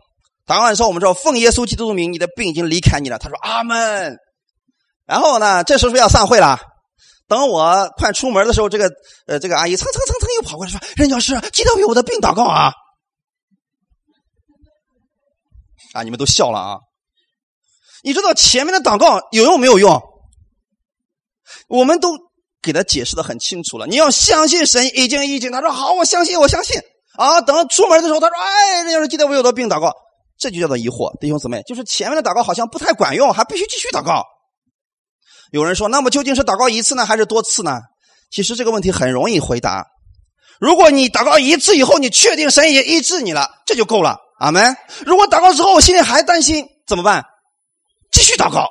[0.46, 3.18] 祷告完之后，我们说奉耶稣基督的名，你的病已经离开你了。
[3.18, 4.16] 他说阿门。
[5.06, 6.58] 然后呢，这时候要散会了。
[7.28, 8.90] 等我快出门的时候，这个
[9.28, 12.72] 呃，这个阿姨蹭蹭蹭蹭又跑过来说：“任教师，记得为我的病祷告啊！”
[15.94, 16.78] 啊，你们都笑了啊！
[18.02, 20.02] 你知道前面的祷告有用没有用？
[21.68, 22.10] 我们都
[22.62, 23.86] 给他解释的很清楚了。
[23.86, 25.50] 你要相信神已经已经。
[25.52, 26.80] 他说好，我相信，我相信。
[27.16, 29.92] 啊，等出门的时候，他说：“哎，任教师，记得我有的病祷告。”
[30.38, 34.22] 这就叫做疑惑，弟兄姊妹，就是前面的祷告好像不太管用，还必须继续祷告。
[35.50, 37.80] 有人说，那么究竟是祷告一次呢，还是多次呢？
[38.30, 39.84] 其实这个问题很容易回答。
[40.60, 44.16] 如果你祷告一次以后，你确定神已经医治你了，这就够了。
[44.38, 44.76] 阿门。
[45.04, 47.24] 如果祷告之后我心里还担心，怎么办？
[48.12, 48.68] 继续祷告，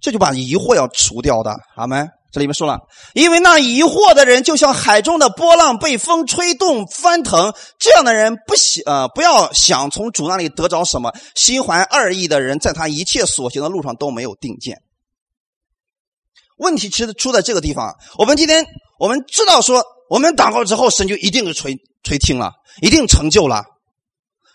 [0.00, 1.56] 这就把疑惑要除掉的。
[1.76, 2.08] 阿门。
[2.30, 2.78] 这里面说了，
[3.14, 7.54] 因为那疑惑的人就像海中的波浪，被风吹动翻腾。
[7.78, 11.10] 这样的人不想呃，不要想从主那里得着什么。
[11.34, 14.82] 心怀二意的人，在他一切所行的路上都没有定见。
[16.58, 17.96] 问题其实出在这个地方。
[18.18, 18.66] 我们今天
[18.98, 23.64] 我们知道说，我们祷告之后，神就一定是垂垂听了，一定成就了。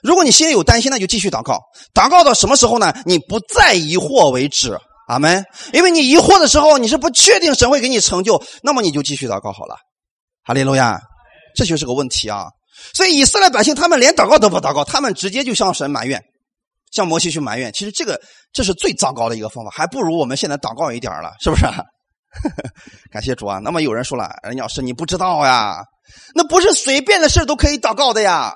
[0.04, 1.60] 如果你心里有担心，那就继续祷告。
[1.92, 2.94] 祷告到什么时候呢？
[3.08, 4.78] 你不再疑惑为止。
[5.08, 5.44] 阿门。
[5.74, 9.76] 因为你疑惑的时候，你是不确定神会给你成就，那么你就继续祷告好了。
[10.44, 11.00] 哈利路亚，
[11.56, 12.48] 这就是个问题啊。
[12.94, 16.22] 所以以色列百姓他们连祷告都不祷告，他们直接就向神埋怨，
[16.92, 17.72] 向摩西去埋怨。
[17.72, 18.20] 其实这个
[18.52, 21.66] 这是最糟糕的一个方法，还不如我们现在祷告一点了，是不是？
[23.12, 23.60] 感谢主啊。
[23.60, 25.78] 那么有人说了，人家是你不知道呀，
[26.36, 28.56] 那不是随便的事都可以祷告的呀。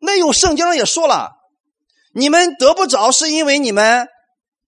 [0.00, 1.32] 那有圣经上也说了，
[2.14, 4.06] 你们得不着是因为你们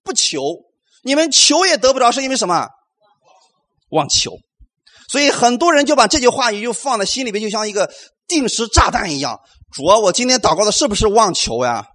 [0.02, 0.65] 不求。
[1.06, 2.66] 你们求也得不着，是因为什么？
[3.90, 4.32] 妄求。
[5.08, 7.88] 所以很多人就把这句话语就放在心里边，就像一个
[8.26, 9.38] 定时炸弹一样。
[9.72, 11.86] 主啊，我今天祷告的是不是妄求呀？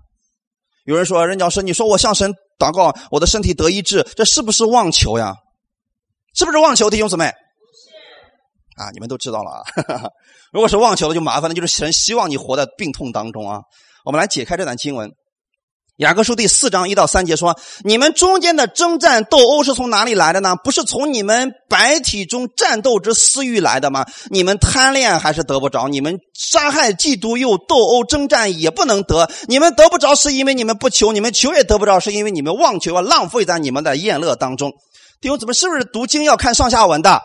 [0.85, 5.35] 有人说，任教师，你说我向神祷告，我的身体得医治，这是不是妄求呀？
[6.33, 7.25] 是不是妄求，弟兄姊妹？
[8.77, 10.09] 啊，你们都知道了啊。
[10.53, 13.59] 如果是妄求的，就麻烦了，就是神希望你活在病痛当中啊。
[14.05, 15.11] 我们来解开这段经文。
[16.01, 20.55] 雅各书第四章一到三节说：“你们中间的征战斗殴是从哪里来的呢？
[20.63, 24.03] 不是从你们白体中战斗之私欲来的吗？
[24.31, 25.87] 你们贪恋还是得不着？
[25.87, 29.29] 你们杀害、嫉妒又斗殴征战也不能得。
[29.47, 34.71] 你们得不着是因为你们不求，你们求也得不着是因为你们妄求啊，浪费在你们的宴乐当中。
[35.21, 37.21] 弟兄姊妹，是不是读经要看上下文的？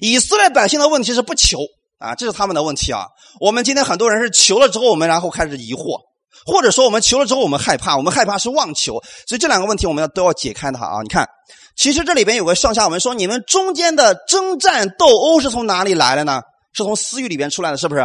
[0.00, 1.58] 以色列百姓的问题是不求
[1.98, 3.08] 啊，这是他们的问题啊。
[3.40, 6.00] 我们今天很多人是求了之后，我们然后开始疑惑。”
[6.44, 8.94] 或者说，我们求了之后，我们害怕，我们害怕是妄求，
[9.26, 11.02] 所以这两个问题我们要都要解开它啊！
[11.02, 11.28] 你看，
[11.76, 16.42] 其实这里边有个上下文说，你们中间的征战斗殴是从哪里来的呢？
[16.72, 18.02] 是从私欲里边出来的，是不是？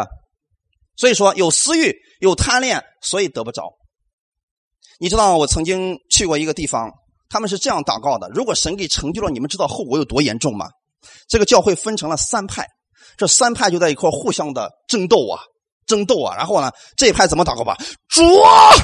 [0.97, 3.63] 所以说有私欲，有贪恋，所以得不着。
[4.99, 6.91] 你知道我曾经去过一个地方，
[7.29, 10.67] 他们是这样祷告的：如果神给成就了，你们知道后果有多严重吗？
[11.27, 12.67] 这个教会分成了三派，
[13.15, 15.39] 这三派就在一块互相的争斗啊。
[15.87, 16.35] 争斗啊！
[16.35, 17.75] 然后呢，这一派怎么祷告吧？
[18.09, 18.75] 主啊，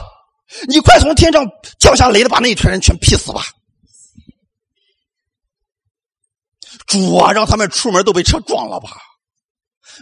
[0.68, 1.46] 你快从天上
[1.80, 3.42] 降下雷的，把那一群人全劈死吧！
[6.88, 8.90] 主啊，让他们出门都被车撞了吧！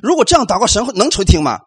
[0.02, 1.60] 如果这样祷告，神能垂听吗？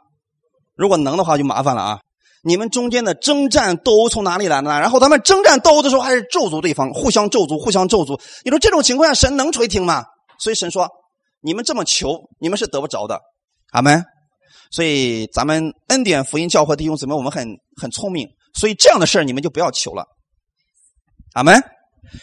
[0.77, 2.01] 如果能的话，就麻烦了啊！
[2.43, 4.81] 你们中间的征战斗殴从哪里来的呢？
[4.81, 8.21] 然后他们征战斗殴的时候还是咒诅对方，互相咒诅，互相咒诅。
[8.45, 10.05] 你说这种情况下，神能垂听吗？
[10.39, 10.89] 所以神说：
[11.41, 13.21] 你们这么求，你们是得不着的。
[13.71, 14.05] 阿门。
[14.75, 17.47] 所以咱们恩典福音教会弟兄姊妹，我们很
[17.81, 20.05] 很聪明，所以这样的事你们就不要求了。
[21.35, 21.63] 阿门，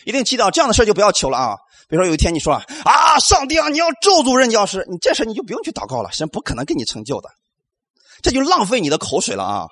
[0.05, 1.55] 一定记到这样的事就不要求了啊！
[1.87, 7.29] 比如说有一天你说啊，上帝啊，你要咒诅任教师，你这事你就不用去祷告了，神不可能给你成就的，
[8.21, 9.67] 这就浪费你的口水了啊！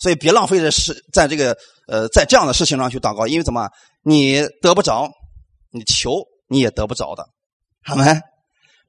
[0.00, 3.68] 所以别浪费在事，在这个呃，在这样的事情上去祷告，因为怎么
[4.02, 5.08] 你得不着，
[5.70, 6.10] 你求
[6.48, 7.24] 你也得不着的，
[7.84, 8.02] 好没？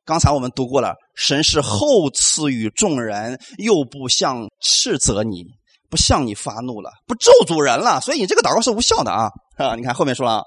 [0.07, 5.43] 刚才我们读过了，神是厚赐予众人，又不向斥责你，
[5.89, 9.29] 不向你发怒了，不咒诅人了，所以你这个祷告是无效的啊！
[9.59, 10.43] 啊，你看后面说了，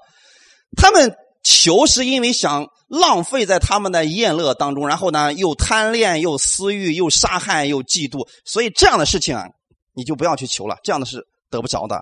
[0.75, 9.45] 他们求是因为想浪费在他们的宴乐当中，然后呢又贪恋，又私欲，又杀害，又嫉妒，所以这样的事情啊，
[9.93, 12.01] 你就不要去求了，这样的是得不着的。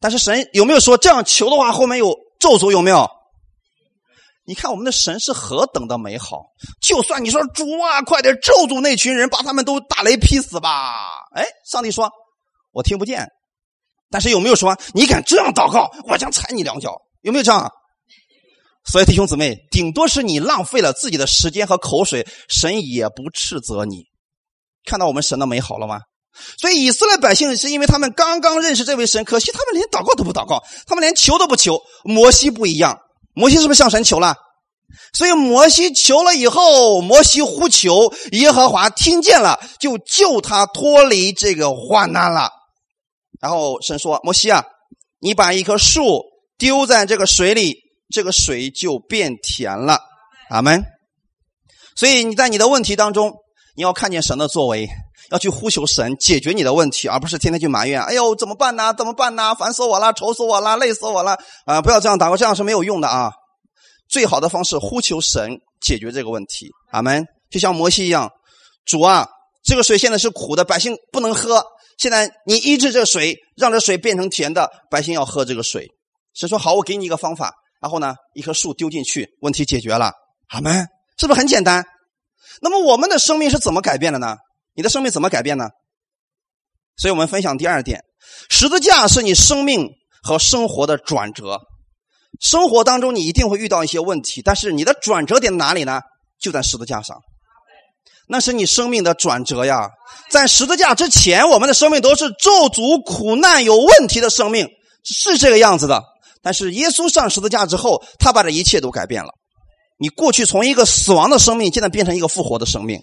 [0.00, 3.06] 但是神有没有说这样求的话，后面有咒诅有没有？
[4.48, 6.38] 你看我们的神是何等的美好！
[6.80, 10.94] 就算你说主啊，快点咒诅那群人，把他们都打雷劈死吧！
[11.34, 12.10] 哎，上帝说，
[12.72, 13.28] 我听不见。
[14.10, 16.96] 但是有没有说你敢这样祷告，我将踩你两脚？
[17.20, 17.70] 有没有这样？
[18.90, 24.04] 所以弟兄姊妹，顶多是你浪费了自己的时间和口水，神也不斥责你。
[24.86, 26.00] 看到我们神的美好了吗？
[26.56, 31.78] 所以以色列百姓是因为他们刚刚认识这位神，可惜他们连祷告都不祷告，他们连求都不求。
[32.02, 32.98] 摩西不一样。
[33.38, 34.34] 摩西是不是向神求了？
[35.12, 42.50] 所以摩西求了以后，摩西呼求耶和华听见了，就救他脱离这个患难了。
[43.40, 44.64] 然后神说：“摩西啊，
[45.20, 46.24] 你把一棵树
[46.58, 47.76] 丢在这个水里，
[48.12, 50.00] 这个水就变甜了。”
[50.50, 50.82] 阿门。
[51.94, 53.32] 所以你在你的问题当中，
[53.76, 54.88] 你要看见神的作为，
[55.30, 58.02] 要去呼求神解决你的问题，而不是天天去埋怨。
[58.02, 58.92] 哎呦，怎么办呢？
[58.94, 59.54] 怎么办呢？
[59.54, 61.38] 烦死我了，愁死我了，累死我了！
[61.66, 63.32] 啊，不要这样祷告，这样是没有用的啊。
[64.08, 66.70] 最好的方式呼求神解决这个问题。
[66.90, 67.26] 阿门。
[67.50, 68.30] 就像摩西一样，
[68.84, 69.26] 主啊，
[69.64, 71.64] 这个水现在是苦的，百姓不能喝。
[71.96, 75.88] 现在你医治这水，让这水变成甜的，百姓要喝这个水。
[76.34, 77.52] 神说好，我给你一个方法。
[77.80, 80.12] 然后呢，一棵树丢进去，问题解决了。
[80.48, 80.86] 阿门，
[81.18, 81.84] 是不是很简单？
[82.60, 84.36] 那么我们的生命是怎么改变的呢？
[84.78, 85.64] 你的生命怎么改变呢？
[86.96, 88.00] 所以我们分享第二点：
[88.48, 89.88] 十字架是你生命
[90.22, 91.58] 和生活的转折。
[92.40, 96.00] 生活当中你一定会遇到一些问题，但是你的转折点哪里呢？
[96.40, 97.16] 就在十字架上，
[98.28, 99.88] 那是你生命的转折呀。
[100.30, 104.68] 在十字架之前，我们的生命都是咒诅、苦难、有问题的生命，
[105.02, 106.04] 是这个样子的。
[106.40, 109.30] 但是耶稣上十字架之后，他把这一切都改变了。
[109.98, 113.00] 你过去从一个死亡的生命，现在变成一个复活的生命；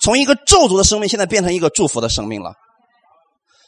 [0.00, 2.52] 从一个咒诅的生命，现在变成一个祝福的生命了；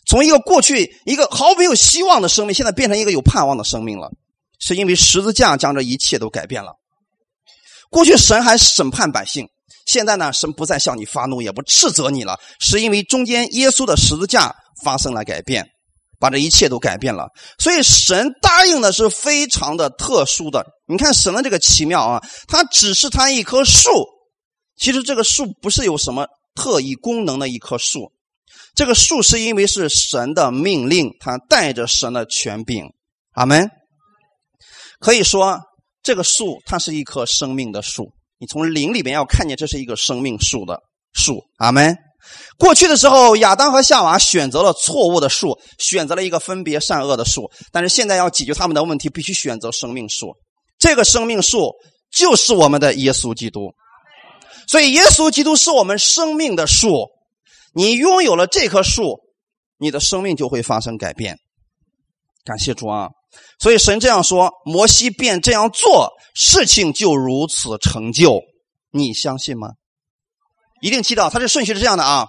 [0.06, 4.10] 从一个过去一个毫没有希望的生命，现在变成一个有盼望的生命了。
[4.58, 6.72] 是因为十字架将这一切都改变了。
[7.90, 9.48] 过去神还审判百姓，
[9.86, 15.66] 现在呢，神不再向你发怒，也不斥责你了，是因为中间耶稣的十字架发生了改变。
[16.18, 20.64] 把这一切都改变了，所以神答应的是非常的特殊的。
[20.88, 23.90] 你看神的这个奇妙啊，它只是他一棵树，
[24.76, 28.12] 其实这个树不是有什么特异功能的一棵树，
[28.74, 32.84] 这个树是因为是神的命令，它带着神的权柄。
[33.32, 33.70] 阿门。
[34.98, 35.60] 可以说
[36.02, 40.80] 这个树它是一棵生命的树，你从灵里边要看见这是一个生命树的
[41.12, 41.42] 树。
[41.58, 41.96] 阿门。
[42.58, 47.50] 过去的时候，亚当和夏娃选择了错误的树，选择了一个分别善恶的树。
[47.70, 50.34] 但是现在要解决他们的问题，必须选择生命树。
[50.78, 51.72] 这个生命树
[52.10, 53.72] 就是我们的耶稣基督。
[54.66, 57.08] 所以，耶稣基督是我们生命的树。
[57.72, 59.20] 你拥有了这棵树，
[59.78, 61.38] 你的生命就会发生改变。
[62.44, 63.10] 感谢主啊！
[63.58, 68.40] 所以神这样说，摩西便这样做，事情就如此成就。
[68.90, 69.72] 你相信吗？
[70.80, 72.28] 一定记到，他这顺序是这样的啊。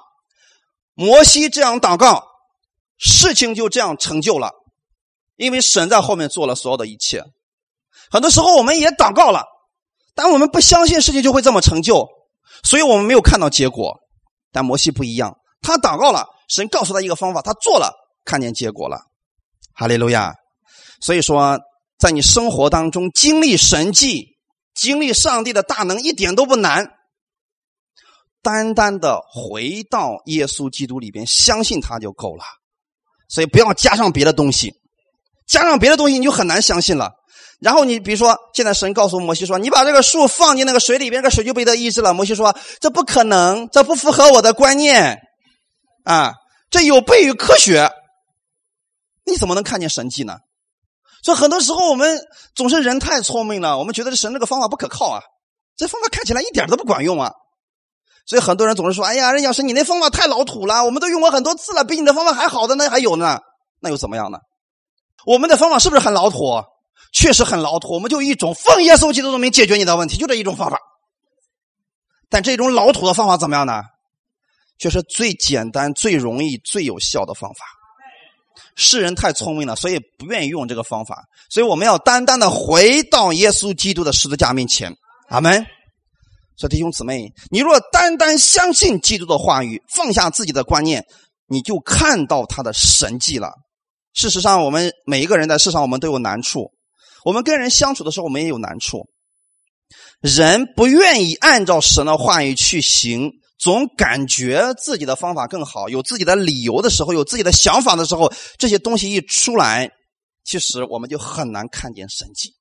[0.95, 2.25] 摩西这样祷告，
[2.97, 4.51] 事情就这样成就了，
[5.37, 7.23] 因为神在后面做了所有的一切。
[8.11, 9.45] 很多时候我们也祷告了，
[10.15, 12.07] 但我们不相信事情就会这么成就，
[12.63, 13.97] 所以我们没有看到结果。
[14.51, 17.93] 但摩西不一样，他祷告了，神告诉他一个方法，他做了，
[18.25, 18.99] 看见结果了。
[19.73, 20.33] 哈利路亚。
[20.99, 21.59] 所以说，
[21.99, 24.37] 在你生活当中经历神迹、
[24.73, 26.91] 经历上帝的大能，一点都不难。
[28.41, 32.43] 单单的回到耶稣基督里边，相信他就够了，
[33.27, 34.73] 所以不要加上别的东西，
[35.45, 37.11] 加上别的东西你就很难相信了。
[37.59, 45.19] 然后你比如说，现在神告诉摩西说：“你把这个树放进那个水里边，这个水就被他医治了。”摩西说：“这不可能，这不符合我的观念
[46.03, 46.33] 啊，
[46.69, 47.89] 这有悖于科学。
[49.25, 50.37] 你怎么能看见神迹呢？”
[51.23, 52.19] 所以很多时候我们
[52.53, 55.21] 总是人太聪明了，我们觉得这神这个方法不可靠啊，
[55.75, 57.31] 这方法看起来一点都不管用啊。
[58.27, 63.39] 所以很多人总是说：“哎呀，任老师，你那方法太老土了，我们都用过很多次了，比你的方法还好的那还有呢，
[63.79, 64.37] 那又怎么样呢？
[65.25, 66.37] 我们的方法是不是很老土？
[67.17, 67.93] 确实很老土。
[67.93, 70.77] 我们就一种奉耶稣基督的名解决你的问题，就这一种方法。
[72.29, 73.81] 但这种老土的方法怎么样呢？
[74.77, 77.65] 却是最简单、最容易、最有效的方法。
[78.75, 81.23] 世人太聪明了，所以不愿意用这个方法。
[81.49, 84.95] 所以我们要单单的回到耶稣基督的十字架面前。
[85.29, 85.65] 阿门。”
[86.59, 91.03] 说弟兄姊妹，你若单单相信基督的话语，放下自己的观念，
[91.47, 93.51] 你就看到他的神迹了。
[94.13, 96.71] 事实上，我们每一个人在世上，我们都有难处。
[97.27, 99.05] 我们跟人相处的时候，我们也有难处。
[100.21, 109.91] 人不愿意按照神的话语去行，总感觉自己的方法更好，有自己的理由的时候，有自己的想法的时候，这些东西一出来，
[110.45, 112.53] 其实我们就很难看见神迹。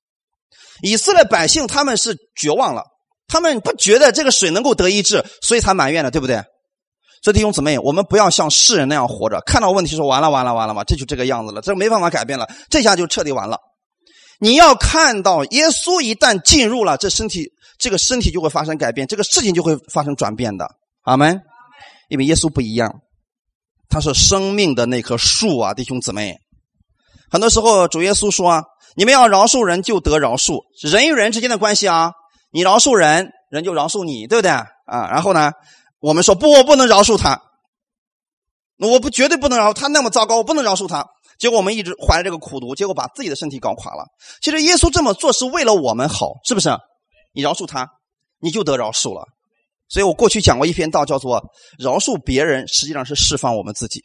[0.81, 2.83] 以色列百姓他们是绝望了。
[3.29, 6.43] 他们不觉得这个水能够得医治，所以才埋怨的，对不对？
[7.23, 13.57] 所以弟兄姊妹，我们不要像世人那样活着，看到问题说完了完了完了嘛，这就这个样子了，这没办法改变了，这下就彻底完了。
[14.39, 20.67] 你要看到耶稣一旦进入了这身体，这个身体就会发生改变，这个事情就会发生转变的。
[21.03, 21.41] 阿门。
[22.09, 23.01] 因为耶稣不一样，
[23.89, 26.37] 他是生命的那棵树啊，弟兄姊妹。
[27.29, 28.63] 很多时候主耶稣说
[28.95, 32.13] ：“你们要饶恕人，就得饶恕。”人与人之间的关系啊。
[32.51, 34.65] 你饶恕人，人就饶恕你，对不对啊？
[34.85, 35.51] 然后呢，
[35.99, 37.41] 我们说不，我不能饶恕他，
[38.79, 41.05] 我不绝对不能饶他那么糟糕，我不能饶恕他。
[41.37, 44.05] 结果我们一直怀着这个苦读，结果把自己的身体搞垮了。
[44.41, 46.69] 其实耶稣这么做是为了我们好，是不是？
[47.33, 47.87] 你饶恕他，
[48.39, 49.25] 你就得饶恕了。
[49.89, 51.41] 所以我过去讲过一篇道，叫做
[51.79, 54.03] “饶恕别人，实际上是释放我们自己”。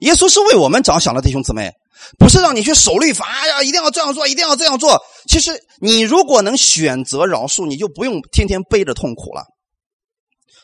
[0.00, 1.72] 耶稣是为我们着想的，弟兄姊妹。
[2.18, 5.00] 不是让你去守律法呀，一定要这样做，一定要这样做。
[5.28, 9.44] 其实你如果能选择饶恕，你就不用天天背着痛苦了。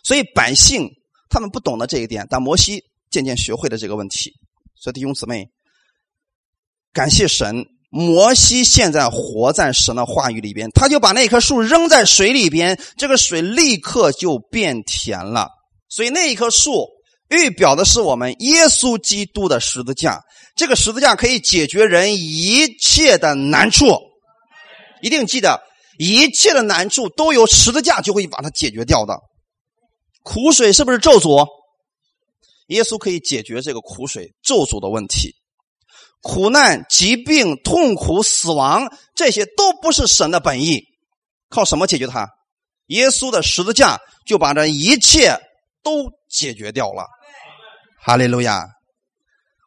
[0.02, 0.88] 所以百姓
[1.28, 4.32] 他们不懂得这一点，但摩西渐渐学会了这个问题。
[4.74, 5.46] 所以弟兄姊妹，
[6.92, 15.48] 感谢神，摩西现在活在神的话语里边，他就把那棵树扔在水里边，这个水立刻就变甜了。
[15.88, 16.86] 所以那一棵树
[17.28, 20.20] 预表的是我们耶稣基督的十字架，
[20.56, 23.86] 这个十字架可以解决人一切的难处。
[25.02, 25.60] 一定记得，
[25.98, 29.16] 一切的难处都有十字架就会把它解决掉的。
[30.24, 31.46] 苦水是不是咒诅？
[32.66, 35.34] 耶稣可以解决这个苦水咒诅的问题。
[36.20, 40.82] 苦难、疾病、痛苦、死亡，这些都不是神的本意。
[41.48, 42.28] 靠什么解决它？
[42.86, 45.38] 耶稣的十字架就把这一切
[45.82, 47.06] 都解决掉了。
[48.04, 48.64] 哈利路亚！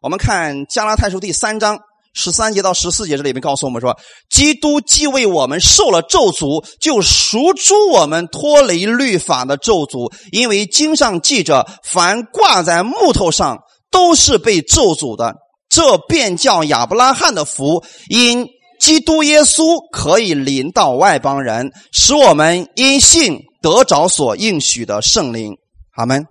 [0.01, 1.79] 我们看加拉太书第三章。
[2.13, 3.97] 十三节到十四节这里面告诉我们说，
[4.29, 10.13] 基督既为我们受了咒诅，就赎出我们脱离律法的咒诅。
[10.31, 15.35] 因为经上记着，凡挂在木头上都是被咒诅的。
[15.71, 18.45] 这便叫亚伯拉罕的福，因
[18.79, 25.53] 基督耶稣可以临到外邦人，使我们因信得着所应许的圣灵。
[25.95, 26.25] 阿门。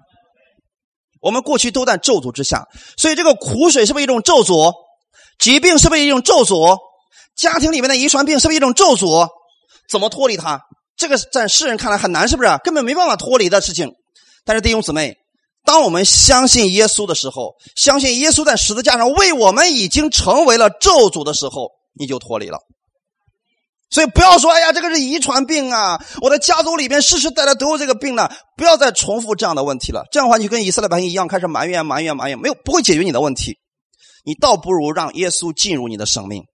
[1.22, 2.64] 我们过去都在咒诅之下，
[2.96, 4.72] 所以这个苦水是不是一种咒诅？
[5.38, 6.76] 疾病是不是一种咒诅？
[7.36, 9.26] 家庭里面的遗传病是不是一种咒诅？
[9.90, 10.60] 怎么脱离它？
[10.96, 12.58] 这个在世人看来很难，是不是？
[12.62, 13.90] 根本没办法脱离的事情。
[14.44, 15.14] 但是弟兄姊妹，
[15.64, 22.58] 当我们相信耶稣的时候，相信耶稣在十字架上为我们已经成为了咒诅的时候，你就脱离了。
[23.90, 28.30] 所以不要说，哎呀，这个是遗传病啊，我的家族里边世世代代都有这个病呢。
[28.56, 30.04] 不要再重复这样的问题了。
[30.12, 33.58] 这样的话，你就跟以色列百姓一样，开始埋怨、埋怨、埋怨，没有不会解决你的问题。
[34.24, 36.44] 你倒不如让耶稣进入你的生命，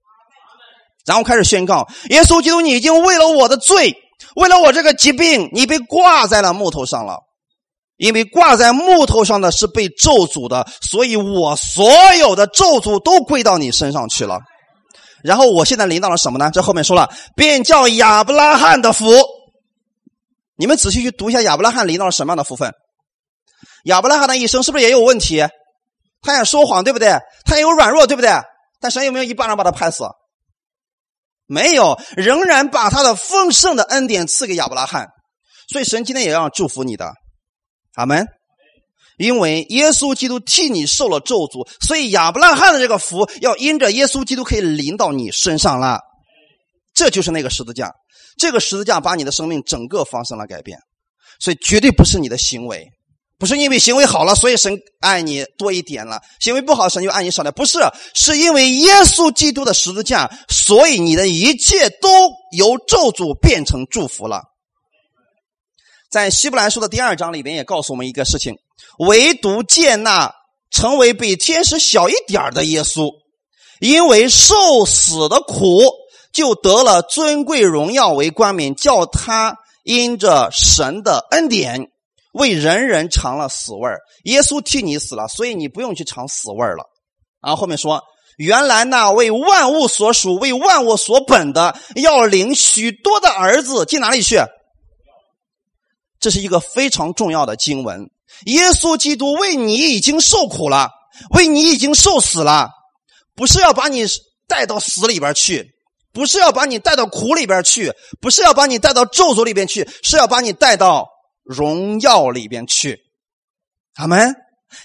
[1.05, 3.95] 然后开始宣告：耶稣基督，你已经为了我的罪，
[4.37, 7.26] 为了我这个疾病，你被挂在了木头上了。
[7.97, 14.38] 因为挂在木头上的是被咒诅的，所以我所有的咒诅都归到你身上去了。
[15.22, 16.51] 然后我现在临到了什么呢？
[16.53, 19.07] 这后面说了，便叫亚伯拉罕的福。
[20.57, 22.72] 你们仔细去读一下亚伯拉罕临到了什么样的福分？
[23.84, 25.44] 亚伯拉罕的一生是不是也有问题？
[26.22, 27.18] 他也说谎，对不对？
[27.44, 28.30] 他也有软弱，对不对？
[28.80, 30.05] 但神有没有一巴掌把他拍死？
[31.47, 35.07] 没有，仍然把他的丰盛的恩典赐给亚伯拉罕。
[35.68, 37.12] 所以神今天也要祝福你的，
[37.97, 38.26] 阿门。
[39.18, 46.01] 因为耶稣基督替你受了咒诅，所以亚伯拉罕的这个福要因着耶稣基督可以临到你身上了。
[46.94, 47.90] 这就是那个十字架，
[48.38, 50.78] 这个十字架把你的生命整个发生了改变。
[51.40, 52.86] 所以绝对不是你的行为。
[53.38, 57.53] 不是因为行为好了，所以神爱你多一点了；行为不好，神就爱你少点。
[57.53, 57.78] 不是，
[58.14, 62.09] 是因为耶稣基督的十字架，所以你的一切都
[62.57, 64.42] 由咒诅变成祝福了。
[66.17, 68.57] 在希伯来书的第二章里边也告诉我们一个事情：
[69.01, 70.33] 唯独见那
[70.71, 73.11] 成为比天使小一点的耶稣，
[73.81, 75.79] 因为受死的苦，
[76.33, 81.91] 就得了尊贵荣耀为冠冕，叫他因着神的恩典。
[82.33, 83.91] 为人人尝了死味，
[84.25, 86.89] 耶稣替你死了，所以你不用去尝死味了。
[87.43, 88.03] 然后后面说，
[88.39, 94.41] 原来那为万物所属、为万物所本的，要领许多的儿子进哪里去？
[96.27, 98.11] 这是一个非常重要的经文。
[98.47, 100.91] 耶稣基督为你已经受苦了，
[101.31, 102.68] 为你已经受死了，
[103.37, 104.05] 不是要把你
[104.49, 105.70] 带到死里边去，
[106.12, 111.07] 不是要把你带到苦里边去，不是要把你带到咒诅里边去，是要把你带到。
[111.45, 112.99] 荣耀里边去，
[113.95, 114.35] 阿门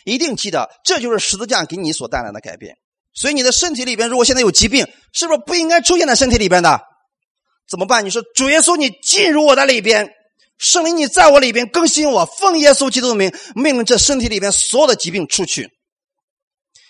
[0.05, 2.75] 一定记得，这就是十字架给你所带来的改变。
[3.15, 6.79] 所以你的身体里边，如果现在有疾病，是不是不应该出现在身体里边的？
[7.67, 8.05] 怎么办？
[8.05, 10.07] 你说主耶稣，你进入我的里边，
[10.61, 15.67] 圣灵你在我里边更新我，奉耶稣基督的名，命令这身体里边所有的疾病出去。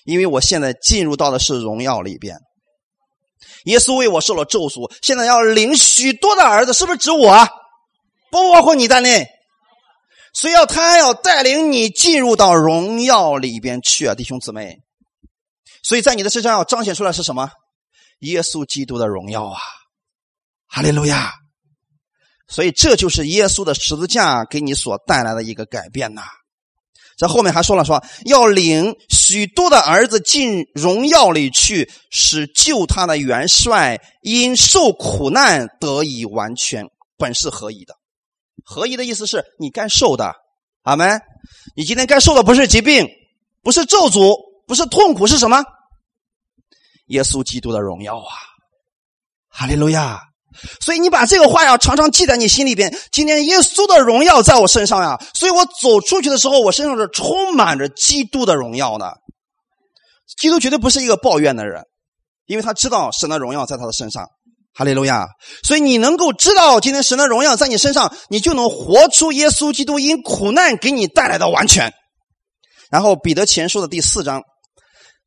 [0.04, 2.36] 因为我现在进入到的是荣耀里边，
[3.64, 7.48] 耶稣为我受了咒诅，现在要领许多的儿子，是不是指我？
[8.30, 9.26] 不包括你在内。
[10.34, 14.80] 所以要他要带领你进入到荣耀里边去啊，弟兄姊妹。
[15.82, 17.50] 所以在你的身上要彰显出来是什么？
[18.20, 19.60] 耶稣基督的荣耀啊！
[20.68, 21.32] 哈利路亚！
[22.52, 26.22] 所以这就是耶稣的十字架给你所带来的一个改变呐。
[27.18, 36.86] 在后面还说了说，要领许多的儿子进荣耀里去，使救他的元帅因受苦难得以完全，
[37.18, 37.96] 本是合宜的。
[38.66, 40.34] 合一的意思是你该受的，
[40.82, 41.22] 阿门。
[41.76, 43.08] 你今天该受的不是疾病，
[43.62, 44.36] 不是咒诅，
[44.68, 45.64] 不是痛苦，是什么？
[47.08, 48.34] 耶稣基督的荣耀啊！
[49.48, 50.31] 哈利路亚！
[50.80, 52.96] 所以你把这个话要常常记在你心里边。
[53.12, 59.18] 今天耶稣的荣耀在我身上呀，所以我走出去的时候，我身上是充满着基督的荣耀的。
[60.40, 61.84] 基督绝对不是一个抱怨的人，
[62.46, 64.28] 因为他知道神的荣耀在他的身上。
[64.74, 65.28] 哈利路亚！
[65.64, 71.94] 所以你能够知道今天神的荣耀在你身上，你就能活出耶稣基督因苦难给你带来的完全。
[72.90, 74.42] 然后彼得前书的第四章，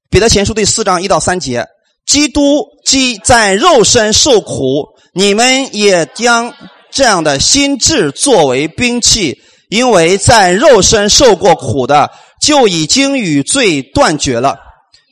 [0.09, 1.67] 彼得前书第四章一到三节，
[2.07, 6.53] 基督既在肉身受苦，你们也将
[6.91, 9.39] 这样的心智作为兵器，
[9.69, 12.11] 因为在肉身受过苦的，
[12.41, 14.57] 就已经与罪断绝了。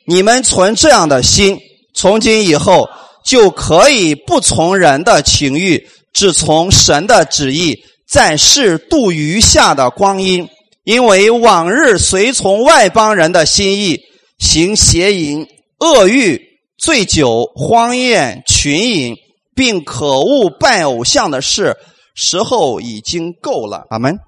[0.07, 1.59] 你们存这样的心，
[1.95, 2.89] 从今以后。
[3.25, 7.79] 就可以不从人的情欲，只从神的旨意，
[8.11, 10.49] 在世度余下的光阴。
[10.83, 14.01] 因为往日随从外邦人的心意，
[14.41, 15.47] 行邪淫、
[15.79, 16.43] 恶欲、
[16.77, 19.15] 醉酒、荒宴、群饮，
[19.55, 21.77] 并可恶拜偶像的事，
[22.15, 23.87] 时候已经够了。
[23.91, 24.19] 阿门。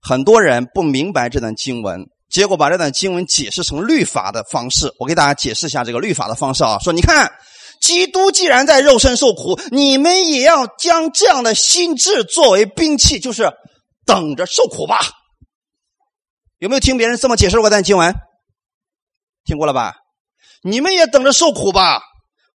[0.00, 4.92] 很多人不明白这段经文，结果把这段经文解释成律法的方式。
[4.98, 7.30] 我给大家解释一下这个律法的方式啊，说你看。
[7.78, 13.52] 基督既然在肉身受苦，你们也要将这样的心智作为兵器，就是
[14.06, 14.98] 等着受苦吧。
[16.58, 17.70] 有没有听别人这么解释过这？
[17.70, 18.14] 段经文
[19.44, 19.96] 听过了吧？
[20.62, 22.00] 你们也等着受苦吧。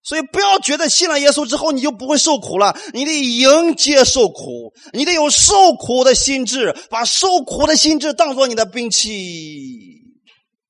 [0.04, 9.10] 所以不要觉得信了耶稣之后你就不会受苦了，你得迎接受苦，你得有受苦的心智，把受苦的心智当做你的兵器，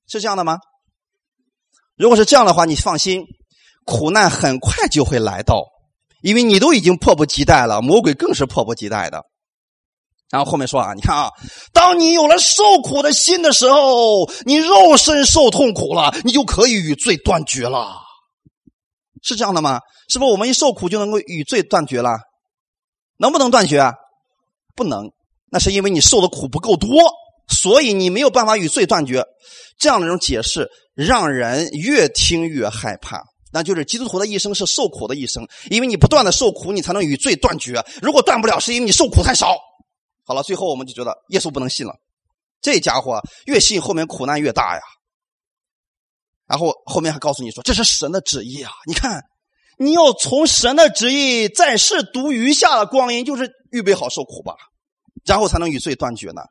[0.07, 0.57] 是这样的吗？
[1.97, 3.23] 如果是这样的话，你放心。
[3.83, 5.65] 苦难很快就会来到，
[6.21, 9.23] 因为你都已经迫不及待了，魔鬼更是迫不及待的。
[10.29, 11.29] 然后后面说啊，你看啊，
[11.73, 17.97] 当你有了受苦的心的时候，你肉身受痛苦了，你就可以与罪断绝了，
[19.21, 19.79] 是这样的吗？
[20.09, 22.09] 是不是我们一受苦就能够与罪断绝了？
[23.17, 23.91] 能不能断绝？
[24.75, 25.11] 不能，
[25.51, 26.89] 那是因为你受的苦不够多，
[27.47, 29.23] 所以你没有办法与罪断绝。
[29.77, 33.21] 这样的一种解释，让人越听越害怕。
[33.53, 37.83] 那就是基督徒的一生是受苦的一生，因为你不断的受苦，你才能与罪断绝。
[38.01, 39.57] 如果断不了，是因为你受苦太少。
[40.23, 41.93] 好了，最后我们就觉得耶稣不能信了，
[42.61, 44.81] 这家伙越信后面苦难越大呀。
[46.51, 48.71] 然后后面还告诉你说这是神的旨意啊！
[48.85, 49.23] 你看，
[49.77, 54.53] 你要从神的旨意在世读余下的光阴，就是预备好受苦吧，
[55.23, 56.41] 然后才能与罪断绝呢。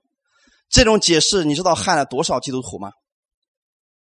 [0.71, 2.91] 这种解释你知道害了多少基督徒吗？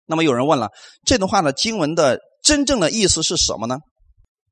[0.07, 0.71] 那么有人问了，
[1.05, 2.19] 这段话的经文的。
[2.43, 3.77] 真正的意思是什么呢？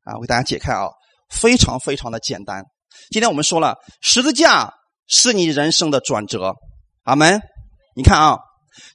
[0.04, 0.86] 啊，我给大家解开啊，
[1.28, 2.64] 非常非常的简单。
[3.10, 4.72] 今天我们说了，十字架
[5.08, 6.54] 是你人生的转折。
[7.02, 7.40] 阿门。
[7.96, 8.38] 你看啊，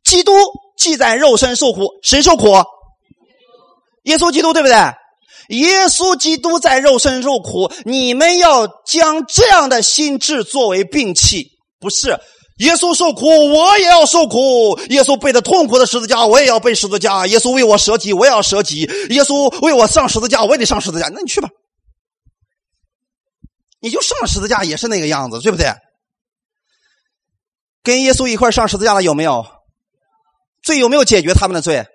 [0.05, 0.31] 基督
[0.77, 2.53] 既在肉身受苦，谁受苦？
[4.03, 4.75] 耶稣基督，对不对？
[5.49, 11.47] 耶稣基督在肉身受苦，你们要将这样的心智作为兵器，
[11.79, 12.19] 不是。
[12.59, 14.79] 耶稣受苦，我也要受苦。
[14.89, 17.27] 耶稣背着痛苦的十字架，我也要背十字架。
[17.27, 18.81] 耶稣为我舍己，我也要舍己。
[19.09, 21.09] 耶稣为我上十字架，我也得上十字架。
[21.09, 21.49] 那你去吧，
[23.81, 25.73] 你就上十字架也是那个样子，对不对？
[27.83, 29.45] 跟耶稣一块上十字架的有没有？
[30.65, 31.85] 罪有没有解决他们的罪？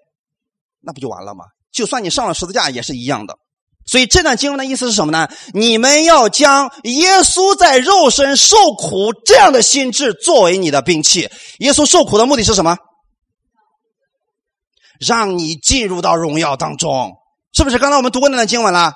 [0.80, 1.44] 那不就完了吗？
[1.70, 3.36] 就算你上了十字架，也是一样的。
[3.86, 5.28] 所以这段经文的意思是什么呢？
[5.52, 11.28] 你们要将耶稣在肉身受苦这样的心智作为你的兵器。
[11.58, 12.76] 耶稣受苦的目的是什么？
[15.00, 17.14] 让你进入到荣耀当中，
[17.52, 17.78] 是不是？
[17.78, 18.94] 刚才我们读过那段经文了。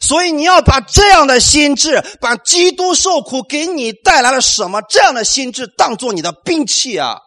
[0.00, 7.18] 所以你要把这样的心智，把基督受苦给你带来了什么这样的心智当做你的兵器啊！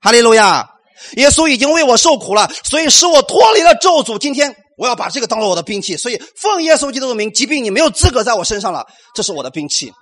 [0.00, 0.70] 哈利路亚！
[1.16, 4.18] 耶稣已经为我受苦了，所以使我脱离了咒诅。
[4.18, 4.56] 今天。
[4.76, 9.92] 我要把这个当做我的兵器，所以奉耶稣基督的名，疾病你没有资格在我身上了，这是我的兵器。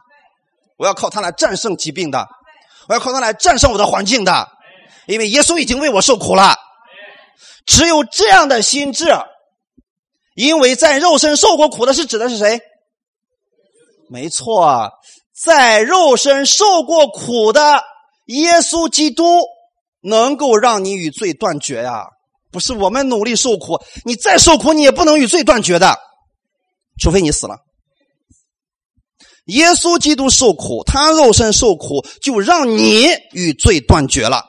[0.77, 2.29] 我要靠它来战胜疾病的，
[2.89, 4.49] 我要靠它来战胜我的环境的，
[5.09, 6.55] 因为耶稣已经为我受苦了。
[7.67, 9.07] 只有这样的心智，
[10.37, 12.61] 因为在肉身受过苦的是指的是谁？
[14.09, 14.93] 没错，
[15.35, 17.83] 在肉身受过苦的
[18.27, 19.41] 耶稣基督，
[20.01, 22.05] 能够让你与罪断绝呀。
[22.51, 25.99] 不是我们努力受苦，你再受苦，你也不能与罪断绝的，
[26.99, 27.57] 除非你死了。
[29.47, 34.45] 耶稣基督受苦，他肉身受苦，就让你与罪断绝了。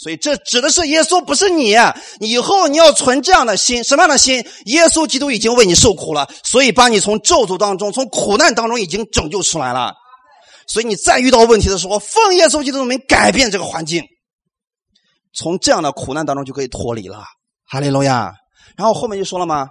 [0.00, 1.74] 所以这指的是耶稣，不是你。
[2.20, 4.46] 以后你要存这样的心，什么样的心？
[4.66, 9.92] 耶稣基督已经为你受苦了，所以把你从咒诅当中、从苦难当中已经拯救出来了。
[10.68, 14.04] 所以你再遇到问题的时候，奉耶稣基督的名改变这个环境。
[15.38, 17.22] 从这样的苦难当中就可以脱离了，
[17.64, 18.34] 哈利路亚。
[18.76, 19.68] 然后后面就说了吗？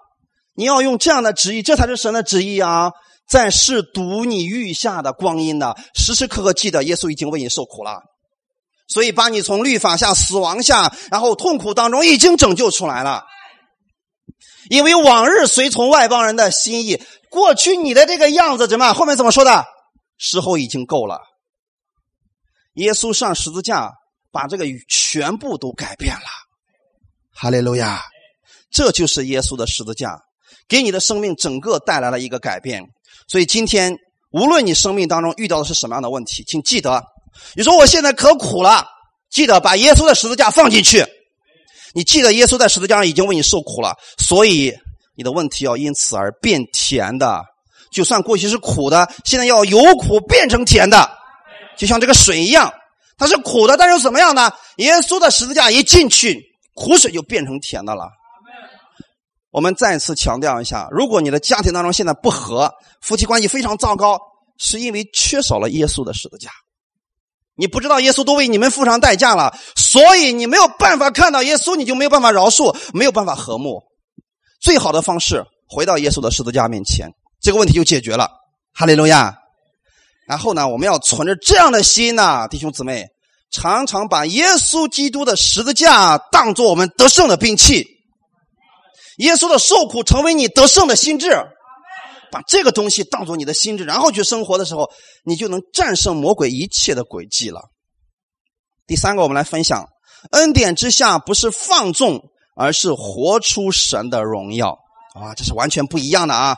[0.56, 2.92] 你要用这样的旨意，这才是神的旨意啊！
[3.28, 8.00] 在试读你余下的光阴呢，时时刻刻记得耶稣已经为你受苦了。
[8.88, 13.26] 所以把你从律法下、死亡下，然后痛苦当中已经拯救出来了。
[14.70, 18.94] 因为往日随从外邦人的心意，过去你的这个样子怎么？
[18.94, 19.66] 后面怎么说的？
[20.18, 21.20] 时候已经够了。
[22.76, 23.92] 耶稣上十字架，
[24.38, 26.30] 把这个全部都改变了。
[27.34, 28.04] 哈利路亚！
[28.70, 30.16] 这就是耶稣的十字架，
[30.68, 32.84] 给你的生命整个带来了一个改变。
[33.28, 33.98] 所以今天，
[34.30, 37.04] 无论你生命当中遇到的是什么样的问题，请记得，
[37.56, 38.86] 你说我现在可苦了，
[39.32, 41.04] 记得把耶稣的十字架放进去。
[41.96, 44.72] 你记得耶稣在十字架上已经为你受苦了，所以
[45.16, 47.44] 你的问题要因此而变甜的。
[47.90, 51.10] 就算过去是苦的，现在要由苦变成甜的，
[51.76, 52.72] 就像这个水一样，
[53.18, 54.52] 它是苦的，但是怎么样呢？
[54.78, 56.40] 耶稣的十字架一进去，
[56.76, 58.08] 苦水就变成甜的了。
[59.50, 64.20] 我们再次强调一下：如果你的家庭当中现在不和，夫妻关系非常糟糕，
[64.60, 66.52] 是因为缺少了耶稣的十字架。
[67.56, 73.82] 你不知道耶稣都为你们付上代价了，所以你没有办法看到耶稣，你就没有办法饶恕，没有办法和睦。
[74.62, 77.10] 最好的方式，回到耶稣的十字架面前，
[77.42, 78.30] 这个问题就解决了。
[78.76, 79.36] 哈利路亚。
[80.28, 83.08] 然后呢，我们要存着这样的心呐，弟兄姊妹，
[83.50, 87.88] 常常把耶稣基督的十字架当做我们得胜的兵器。
[89.18, 91.32] 耶稣的受苦成为你得胜的心智。
[92.30, 94.92] 把这个东西当做你的心智，然后去生活的时候，
[95.24, 97.62] 你就能战胜魔鬼一切的诡计了。
[98.86, 99.88] 第三个，我们来分享
[100.32, 102.22] 恩典之下不是放纵，
[102.54, 104.78] 而是活出神的荣耀
[105.16, 105.34] 啊！
[105.36, 106.58] 这是完全不一样的啊！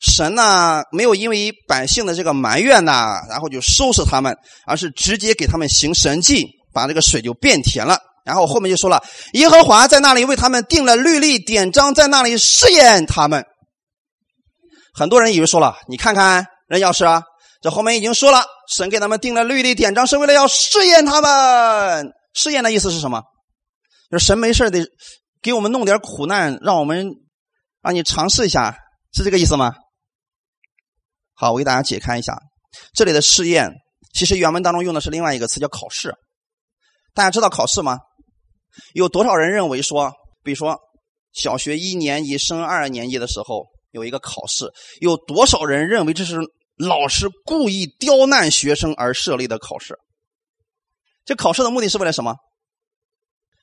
[0.00, 4.34] 神呢，没有因为百姓的这个埋怨呐，然后就收拾他们，
[4.66, 7.98] 而是直接给他们行神迹，把这个水就变甜了。
[8.24, 13.44] 然后后面就说了，耶和华在那里为他们定了律例典章，在那里试验他们。
[14.94, 17.22] 很多人以为说了，你看看任要师啊，
[17.60, 22.12] 这后面已经说了，神给他们定了律例典章，是为了要试验他们。
[22.32, 23.22] 试验的意思是什么？
[24.10, 24.86] 就是神没事得
[25.42, 27.10] 给我们弄点苦难，让我们
[27.82, 28.76] 让你尝试一下，
[29.12, 29.72] 是这个意思吗？
[31.40, 32.38] 好，我给大家解开一下，
[32.92, 33.72] 这里的试验
[34.12, 36.14] 其实原文当中用的是另外一个词，叫考试。
[37.14, 37.98] 大家知道考试吗？
[38.92, 40.12] 有多少人认为说，
[40.44, 40.78] 比如说
[41.32, 43.64] 小学一年级升二年级的时候？
[43.92, 44.70] 有一个考试，
[45.00, 46.36] 有多少人认为这是
[46.76, 49.96] 老师故意刁难学生而设立的考试？
[51.24, 52.36] 这考试的目的是为了什么？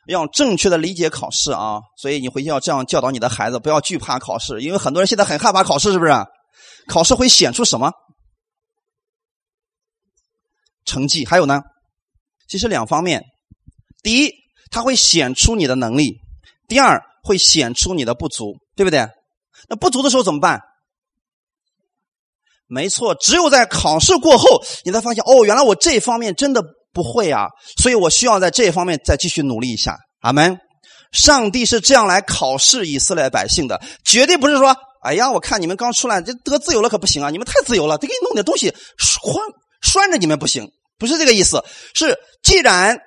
[0.07, 1.79] 要正确的理解考试啊！
[1.95, 6.11] 所以你回去要这样教导你的孩子，不要惧怕考试，因为很多人现在很害怕考试，是不是？
[6.87, 7.91] 考试会显出什么？
[10.85, 11.25] 成绩？
[11.25, 11.61] 还有呢？
[12.47, 13.23] 其实两方面：
[14.01, 14.31] 第一，
[14.71, 16.13] 它会显出你的能力；
[16.67, 19.05] 第二，会显出你的不足，对不对？
[19.67, 20.61] 那不足的时候怎么办？
[22.67, 27.47] 没错，只有在考试过后，你才发现哦，原来我这方面真的不会啊，
[27.77, 29.97] 所以我需要在这方面再继续努力一下。
[30.19, 30.57] 阿门。
[31.13, 34.75] 上帝是这样来考试以色列百姓的，绝对不是说，
[35.07, 39.31] 哎呀，我看你们刚出来，这得自由了可不行啊，你们太自由了，得给你弄点东西拴
[39.81, 41.63] 拴着你们不行，不是这个意思。
[41.93, 42.99] 是既然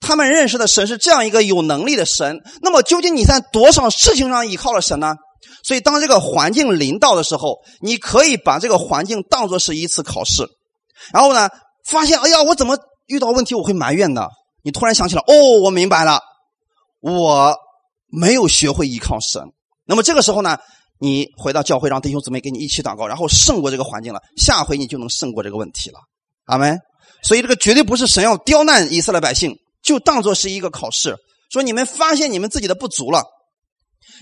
[0.00, 5.14] 他们认识的神是这样一个有能力的神，那么究竟你在多少事情上依靠了神呢？
[5.62, 10.46] 所以，当这个环境临到的时候，你可以把这个环境当作是一次考试。
[11.12, 11.48] 然后呢，
[11.86, 14.26] 发现，哎呀，我怎么遇到问题我会埋怨呢？
[14.62, 16.20] 你突然想起来，哦，我明白了，
[17.00, 17.54] 我
[18.10, 19.42] 没有学会依靠神。
[19.86, 20.58] 那么这个时候呢，
[20.98, 24.20] 你回到教会，让弟兄姊妹跟你一起祷告，然后胜过这个环境了。
[24.36, 25.98] 下回你就能胜过这个问题了。
[26.46, 26.78] 阿门。
[27.22, 31.16] 所以这个绝对不是神要刁难以色列百姓，就当做是一个考试。
[31.50, 33.24] 说你们发现你们自己的不足了。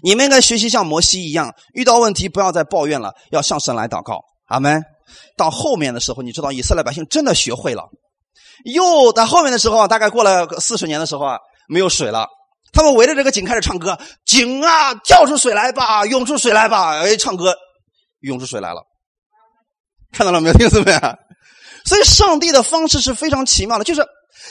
[0.03, 4.20] 你们应该学习像摩西一样，遇到问题不要再抱怨了，要向神来祷告。
[4.47, 4.83] 阿门。
[5.37, 7.89] 到后面的时候，你知道以色列百姓真的学会了。
[8.64, 12.29] 又到后面的时候，大概过了四十年的时候啊，没有水了，
[12.73, 17.55] 他们围着这个井开始唱歌：“井啊，跳出水来吧，涌出水来吧！”哎，唱歌，
[18.20, 18.83] 涌出水来了。
[20.12, 21.18] 看到了没有，弟兄们？
[21.85, 24.05] 所以上帝的方式是非常奇妙的，就是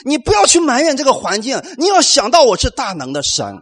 [0.04, 3.58] 你不要去埋怨这个环境，你要想到我是大能的神，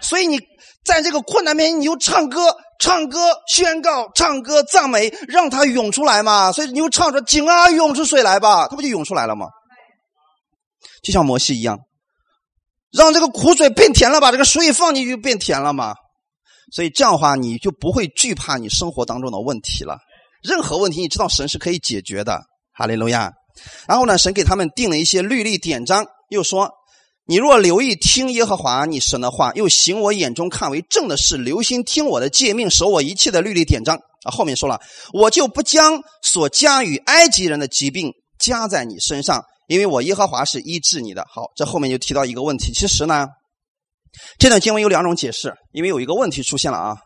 [0.00, 0.40] 所以你。
[0.82, 6.50] 在这个困难面前，你就唱歌、唱歌、宣告、唱歌、赞美，让它涌出来嘛。
[6.52, 9.48] 所以你就唱着“井啊，涌出水来吧”，它不就涌出来了吗？
[11.02, 11.78] 就像摩西一样，
[12.92, 15.94] 让这个苦水变甜了，把这个水放进去变甜了嘛。
[16.72, 19.98] 所以这样的话，你就不会惧怕你生活当中的问题了。
[20.42, 22.40] 任何问题，你知道神是可以解决的。
[22.72, 23.32] 哈利路亚。
[23.86, 26.70] 然后呢，神给他们定了一些律例典章，又说。
[27.26, 34.32] 你若留意听耶和华你神的话，又行我眼中看为正的事，留心听我的诫命，守我一切的律例典章啊。
[34.32, 34.80] 后面说了，
[35.12, 41.24] 我就不将所加与埃及人的疾病加在你身上，因为我耶和华是医治你的。
[41.32, 43.28] 好，这后面就提到一个问题，其实呢，
[44.36, 46.96] 这段经文有两种解释，因为有一个问题出现了啊。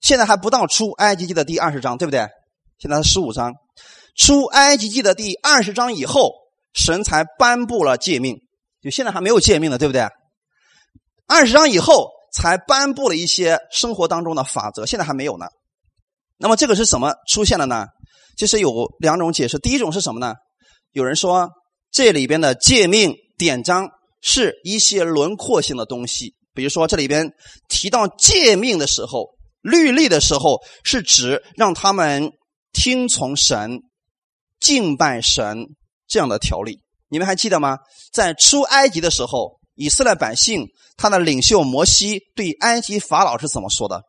[0.00, 2.26] 现在还不到出埃及记的第二十章，对不对？
[2.78, 3.52] 现在是十五章，
[4.16, 6.32] 出埃及记的第二十章以后，
[6.72, 8.38] 神才颁布了诫命，
[8.82, 10.08] 就现在还没有诫命的，对不对？
[11.26, 15.44] 二十章以后才颁布了一些生活当中的法则，现在还没有呢。
[16.38, 17.84] 那么这个是怎么出现的呢？
[18.38, 19.58] 其实有两种解释。
[19.58, 20.34] 第一种是什么呢？
[20.92, 21.50] 有人说
[21.90, 23.88] 这里边的诫命典章
[24.20, 27.30] 是一些轮廓性的东西，比如说这里边
[27.68, 29.36] 提到诫命的时候。
[29.60, 32.30] 律例的时候是指让他们
[32.72, 33.80] 听从神、
[34.60, 35.66] 敬拜神
[36.06, 36.78] 这样的条例。
[37.08, 37.76] 你们还记得吗？
[38.12, 44.00] 在出埃及的时候，以色列百姓他的领袖摩西对埃及法老是怎么说的？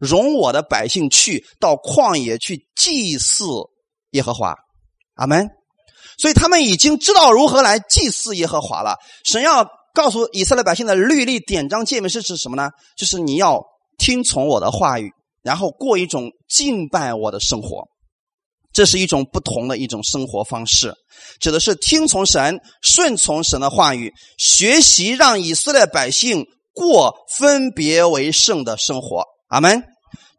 [0.00, 3.44] 容我的百姓去到旷野去祭祀
[4.12, 4.54] 耶和华。
[5.14, 5.46] 阿门。
[6.18, 8.96] 所以他们已经知道如何来祭祀耶和华了。
[9.24, 12.70] 神要告诉以色列百姓的律例典章诫命是指什么呢？
[12.96, 13.62] 就是你要。
[13.98, 15.10] 听从我的话语，
[15.42, 17.88] 然后过一种敬拜我的生活，
[18.70, 20.92] 这是一种不同的一种生活方式，
[21.40, 26.44] 指的是听从神、顺从神的话语，学习让以色列百姓
[26.74, 29.24] 过分别为圣的生活。
[29.48, 29.82] 阿门。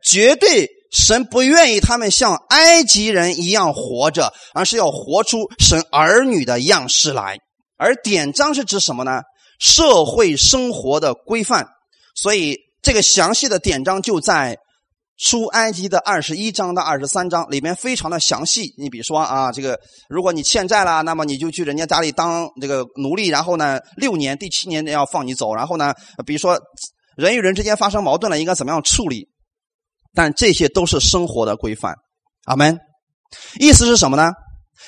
[0.04, 7.38] 绝对神不愿意他们像埃及人一样活着，而是要活出神儿女的样式来。
[7.78, 9.22] 而典章是指什么呢？
[9.60, 11.68] 社会生活的规范。
[12.16, 12.58] 所以。
[12.80, 14.58] 这个详细的典章就在
[15.18, 18.74] 出埃及的二十一章到二十三章里面，非常的详细。
[18.78, 19.78] 你比如说啊，这个
[20.08, 25.54] 如果你欠债了，那么你就去人家家里当这个奴隶，然后呢，六年，第七年要放你走。
[25.54, 25.94] 然后呢，
[26.26, 26.58] 比如说
[27.18, 29.28] 人与人之间发生矛盾了，应该怎么样处理？
[30.18, 31.94] 但这些都是生活的规范。
[32.46, 32.80] 阿门。
[33.60, 34.34] 意思是什么呢？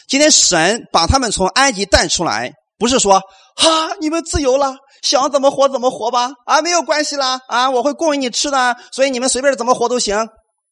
[0.07, 3.21] 今天神把他们从埃及带出来，不是说
[3.55, 4.75] 哈你们自由了。
[5.03, 10.27] 想怎么活怎么活吧，啊，没有关系啦，啊，我会供应你吃的，所以你们随便怎么活都行，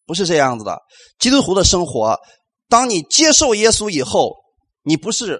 [0.08, 0.78] 不是这样子的。
[1.20, 2.18] 基督徒的生活，
[2.68, 4.34] 当你接受耶稣以后，
[4.84, 5.39] 你不是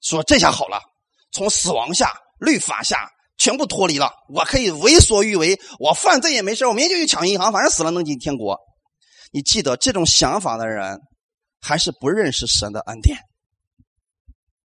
[0.00, 0.80] 说这下好了，
[1.32, 3.06] 从死亡下、律法下
[3.36, 8.58] 全部脱离了，我可以为所欲为，我犯罪也没事，我明天就去抢银行，反正死了能进天国。
[9.32, 10.98] 你记得这种想法的人，
[11.60, 13.18] 还是不认识神的恩典。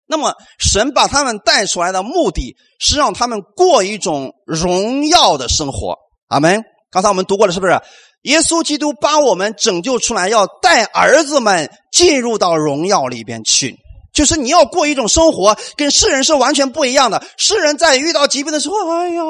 [0.07, 5.97] 那么，神把他们带出来的目的是让他们过一种荣耀的生活。
[6.29, 6.63] 阿门。
[6.91, 7.81] 刚才我们读过了，是不是？
[8.23, 13.77] 耶稣基督把我们拯救出来，要带儿子们进入到荣耀里边去。
[14.15, 17.23] 就是你要过一种生活，跟世人是完全不一样的。
[17.37, 19.23] 世人在遇到疾病的时候，哎呀，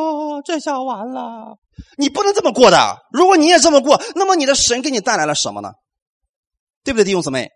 [0.44, 1.56] 这下完了。
[1.96, 2.98] 你不能这么过的。
[3.10, 5.70] 如果你也这么过，那么你的神给你带来了什么呢？
[6.84, 7.48] 对不对，弟兄姊妹？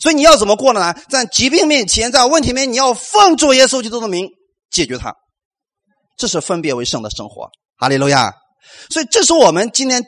[0.00, 0.92] 所以你要怎么过呢？
[1.08, 4.28] 在疾病面前，在问题面前，你要奉主耶稣基督的名
[4.70, 5.14] 解决它，
[6.18, 7.48] 这是分别为圣的生活。
[7.78, 8.34] 哈利路亚！
[8.90, 10.04] 所以这是我们今天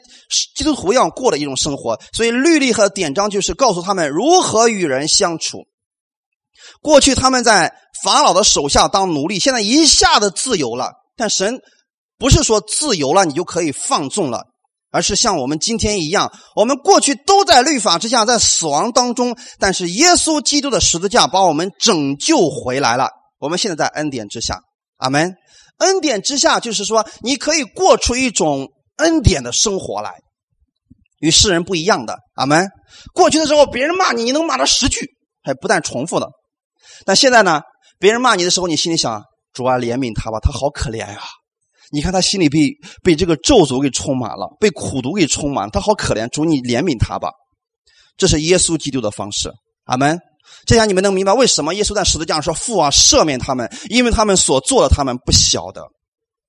[0.55, 1.99] 基督徒要过的一种生活。
[2.11, 5.65] 所以律例和典章就是告诉他们如何与人相处。
[6.81, 10.91] 过去他们在法老的手下当奴隶，现在一下子自由了。
[11.15, 11.59] 但神
[12.17, 14.43] 不是说自由了你就可以放纵了。
[14.91, 23.09] 而是像我们今天一样，我们过去都在律法之下，在死亡当中，但是耶稣基督的十字架把我们拯救回来了。
[23.39, 24.61] 我们现在在恩典之下，
[24.95, 25.35] 阿门。
[25.79, 30.13] 恩典之下，就是说你可以过出一种恩典的生活来，
[31.19, 32.69] 与世人不一样的，阿门。
[33.13, 35.09] 过去的时候，别人骂你，你能骂他十句，
[35.43, 36.29] 还不但重复的。
[37.03, 37.61] 但现在呢，
[37.99, 39.21] 别人骂你的时候，你心里想：
[39.53, 41.19] 主啊，怜悯他吧，他好可怜呀。
[41.91, 42.71] 你看他心里被
[43.03, 46.27] 被这个咒诅给充满了，被苦毒给充满，他好可怜。
[46.29, 47.29] 主，你怜悯他吧。
[48.17, 49.51] 这是耶稣基督的方式。
[49.85, 50.19] 阿门。
[50.67, 55.83] 这样你们能明白为什么耶稣在十字架上说：“父啊，赦免他们，因为他们所做的，他们不晓得。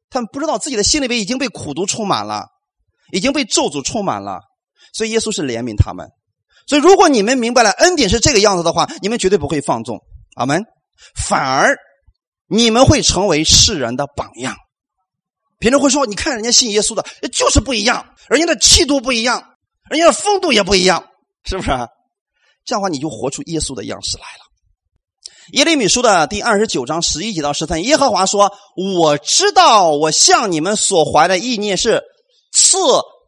[0.08, 2.44] 他们不知道自己的心里边已经被苦毒充满了，
[3.10, 4.40] 已经被咒诅充满了。
[4.92, 6.06] 所以耶稣是怜悯他们。
[6.66, 9.98] 所以如果你们明白了恩典是这个样子的话，你们绝对不会放纵。
[10.36, 10.64] 阿门。
[11.14, 11.76] 反而
[12.48, 14.56] 你们会成为世人的榜样。
[15.58, 19.42] 别人会说：“你看人家信耶稣的，就是不一样，人家的气度不一样，
[19.90, 21.04] 人家的风度也不一样，
[21.44, 21.68] 是不是？
[22.64, 24.44] 这样的话，你就活出耶稣的样式来了。”
[25.52, 28.52] 耶利米书的第二十九章十一节到十三，耶和华说
[28.98, 32.02] ：“我知道，我向你们所怀的意念是
[32.52, 32.76] 赐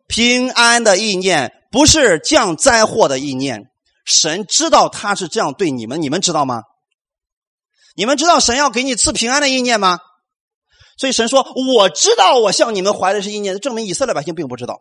[0.07, 3.71] 平安的意念，不是降灾祸的意念。
[4.05, 6.63] 神知道他是这样对你们，你们知道吗？
[7.99, 9.99] 你们知道神要给你赐平安的意念吗？”
[10.97, 11.47] 所以神说
[11.77, 14.79] ：“我知道，我向你们怀的是意念，证明以色列百姓并不知道。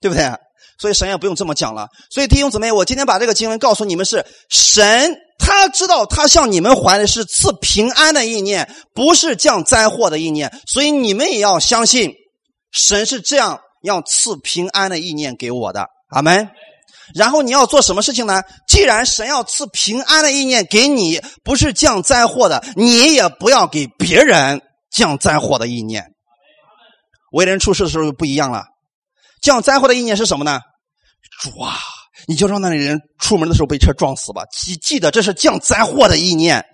[0.00, 0.30] 对不对？
[0.78, 1.88] 所以神也不用这么讲了。
[2.10, 10.52] 所以弟兄姊妹，我今天把这个经文告诉你们是神，他知道他向你们怀的是赐平安的意念，不是降灾祸的意念。
[10.66, 12.12] 所以你们也要相信，
[12.70, 15.86] 神是这样要赐平安的意念给我的。
[16.10, 16.50] 阿门。
[17.12, 18.42] 然后你要做什么事情呢？
[18.66, 26.06] 既然神要赐平安的意念给你，不是降灾祸的，你也不要给别人降灾祸的意念。
[27.32, 28.64] 为人处事的时候就不一样了。
[29.42, 30.60] 降灾祸的意念是什么呢？
[31.42, 31.76] 主啊，
[32.26, 34.42] 你就让那里人出门的时候被车撞死吧。
[34.52, 36.64] 记记得这是降灾祸的意念。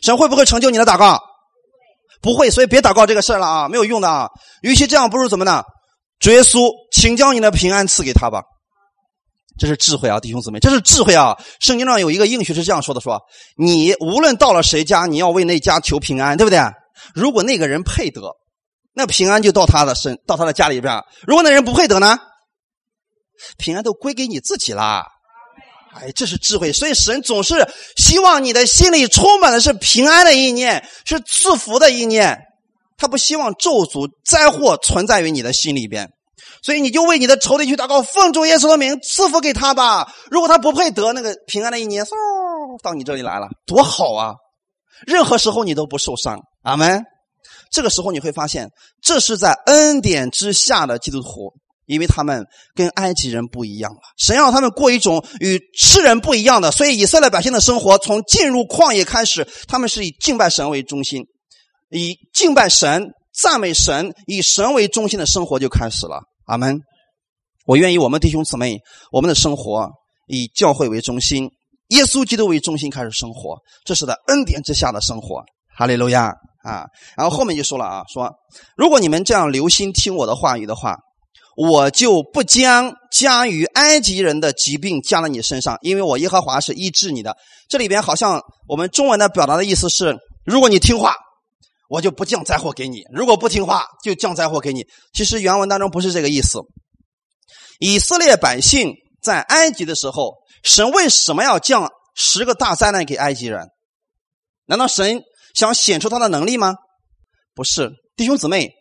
[0.00, 1.20] 神会不会成就你的祷告？
[2.20, 4.28] 不会，所以别祷告这个事了啊，没有用的啊。
[4.62, 5.62] 与其这样，不如怎么呢？
[6.18, 8.42] 主耶稣，请将你的平安赐给他吧。
[9.58, 11.36] 这是智慧啊，弟兄姊妹，这是智慧啊！
[11.60, 13.20] 圣经上有一个应许是这样说的：说
[13.56, 16.58] 你无论到了谁家，你要为那家求平安，对不对？
[17.14, 18.22] 如果那个人配得，
[18.94, 22.18] 那平安就到他的身，到他的家里边；如果那人不配得呢，
[23.58, 25.04] 平安都归给你自己啦。
[25.94, 32.38] 哎，这是智慧，所以神总是希望你的心里充满的是平安的意念，是赐福的意念，
[32.96, 36.10] 他不希望咒诅灾祸存在于你的心里边。
[36.62, 40.14] 所以你就为你的仇敌去祷告，奉主耶稣的名赐福给他吧。
[40.30, 42.10] 如果他不配得那个平安的一年，嗖
[42.82, 44.34] 到你这里来了，多好啊！
[45.06, 47.02] 任何时候你都不受伤，阿门。
[47.72, 48.68] 这个时候你会发现，
[49.02, 51.52] 这是在恩典之下的基督徒，
[51.86, 52.44] 因为他们
[52.76, 53.98] 跟埃及人不一样了。
[54.16, 61.24] 神让他们过一种与世人不一样的，所以以色列百姓的生活从进入旷野开始，他们是以敬拜神为中心，
[61.90, 66.22] 以敬拜神、赞美神、以神为中心的生活就开始了。
[66.46, 66.80] 阿门！
[67.64, 68.80] 我愿意我们弟兄姊妹，
[69.12, 69.88] 我们的生活
[70.26, 71.48] 以教会为中心，
[71.88, 75.44] 耶稣基督为中心开始生活，这是在恩典之下的生活。
[75.76, 76.32] 哈利路亚
[76.64, 76.84] 啊！
[77.16, 78.30] 然后后面就说了啊，说
[78.76, 80.96] 如果你们这样留心听我的话语的话，
[81.56, 87.36] 我就不将加于埃及人的疾病加在你身上，因为我耶和华是医治你的。
[87.68, 91.14] 这里边好像我们中文的表达的意思是，如果你听话。
[91.92, 94.86] 我就不降灾祸给你，如果不听话，就降灾祸给你。
[95.12, 96.58] 其实原文当中不是这个意思。
[97.80, 103.68] 以色列百姓在埃及的时候，神为什么要降十个大灾难给埃及人？
[104.64, 105.22] 难道神
[105.54, 106.76] 想显出他的能力吗？
[107.54, 108.72] 不是，弟兄姊妹，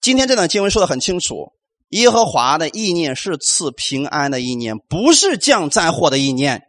[0.00, 1.50] 今天这段经文说的很清楚：
[1.88, 6.62] 耶和华的意念是赐平安的意念，不是降灾祸的意念。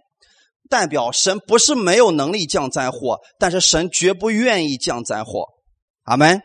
[0.71, 5.45] 代表神不是没有能力降灾祸，但是神绝不愿意降灾祸。
[6.05, 6.41] 阿门。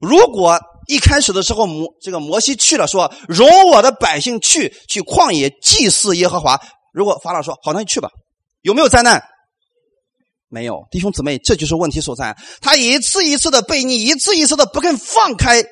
[0.00, 6.60] 如果一开始的时候摩这个摩西去了，说容我的百姓去去旷野祭祀耶和华。
[6.92, 8.08] 如果法老说好，那你去吧，
[8.62, 9.22] 有没有灾难？
[10.48, 12.36] 没有，弟兄姊妹，这就是问题所在。
[12.60, 15.64] 他一次一次的被你，一次一次的不肯放开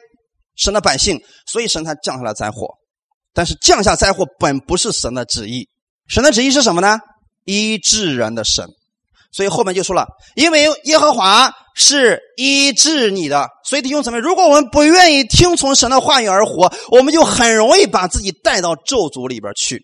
[0.57, 2.67] 神的百姓，所以神才降下了灾祸。
[3.33, 5.69] 但是降下灾祸本不是神的旨意，
[6.09, 6.99] 神的旨意是什么呢？
[7.51, 8.69] 医治人的神，
[9.33, 19.83] 所以后面就说了，因为耶和华是医治你的，所以弟兄姊妹，如果我们不愿意听从神的话语而活，我们就很容易把自己带到咒诅里边去。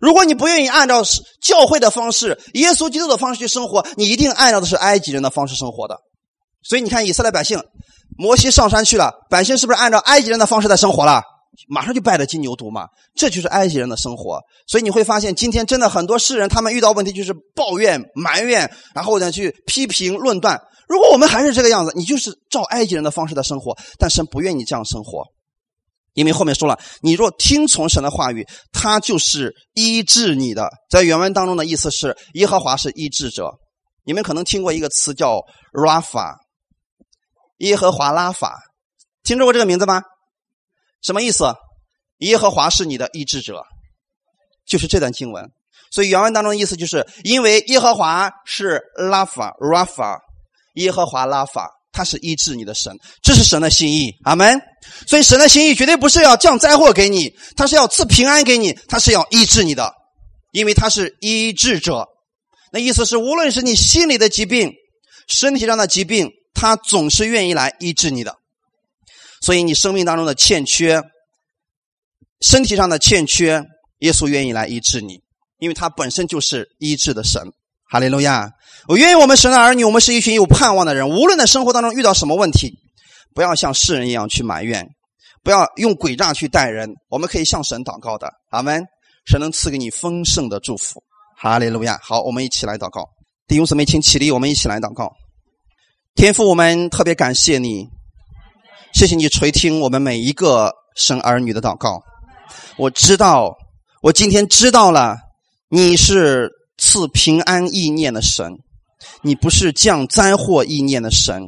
[0.00, 1.02] 如果你不愿意按照
[1.40, 5.96] 教会的方式、耶稣基督的方式去生活，你一定按照的是埃及人的方式生活的。
[6.62, 7.62] 所以你看，以色列百姓，
[8.16, 11.22] 摩西上山去了，百姓是不是按照埃及人的方式在生活了？
[11.68, 14.40] 马上就拜了金牛犊嘛，这就是埃及人的生活。
[14.66, 20.60] 所以你会发现，今天真的很多世人，他们遇到问题就是抱怨、埋怨，然后呢去批评、论断。
[20.88, 23.76] 如果我们还是这个样子，你就是照埃及人的方式在生活。
[23.98, 25.24] 但神不愿意这样生活，
[26.12, 30.68] 因为后面说了，你若听从神的话语，他就是医治你的。
[30.90, 33.50] 在原文当中的意思是，耶和华是医治者。
[34.04, 35.40] 你们可能听过一个词叫
[35.72, 36.34] “Rafa”，
[37.58, 38.58] 耶和华拉法，
[39.22, 40.02] 听说过这个名字吗？
[41.04, 41.44] 什么意思？
[42.18, 43.62] 耶和华是你的医治者，
[44.66, 45.50] 就是这段经文。
[45.90, 50.18] 所以原文当中的意思就是，因为耶和华是拉法 （Rafa），
[50.74, 54.12] 耶和华拉法，他是医治你的神，这是神的心意。
[54.24, 54.60] 阿门。
[55.06, 59.92] 所以神的心意绝对不是要降灾祸给你，他是要赐平安给你，他是要医治你的，
[60.52, 62.06] 因为他是医治者。
[62.72, 64.72] 那意思是，无论是你心里的疾病、
[65.28, 68.36] 身体上的疾病，他总是愿意来医治你的。
[69.44, 71.02] 所以你生命当中的欠缺，
[72.40, 73.62] 身体上的欠缺，
[73.98, 75.20] 耶稣愿意来医治你，
[75.58, 77.42] 因为他本身就是医治的神。
[77.90, 78.50] 哈利路亚！
[78.88, 81.10] 我愿意我们神的儿女，我们是一群有盼望的人。
[81.10, 82.72] 无论在生活当中遇到什么问题，
[83.34, 84.88] 不要像世人一样去埋怨，
[85.42, 86.88] 不要用诡诈去待人。
[87.10, 88.82] 我们可以向神祷告的，阿门。
[89.26, 91.02] 神能赐给你丰盛的祝福。
[91.36, 91.98] 哈利路亚！
[92.02, 93.06] 好，我们一起来祷告。
[93.46, 95.12] 弟兄姊妹，请起立，我们一起来祷告。
[96.14, 97.86] 天父，我们特别感谢你。
[98.94, 102.00] 谢谢你垂听我们每一个生儿女的祷告。
[102.76, 103.52] 我知道，
[104.02, 105.16] 我今天知道了，
[105.68, 108.52] 你是赐平安意念的神，
[109.20, 111.42] 你不是降灾祸意念的神。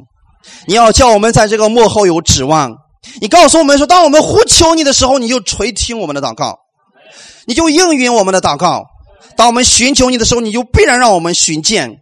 [0.65, 2.75] 你要叫我们在这个幕后有指望。
[3.21, 6.59] 你告诉我们说，当我们呼求你的时候，你就垂听我们的祷告，
[7.45, 8.83] 你就应允我们的祷告。
[9.37, 11.95] 当我们寻求你的时候，你就必然让我们寻见，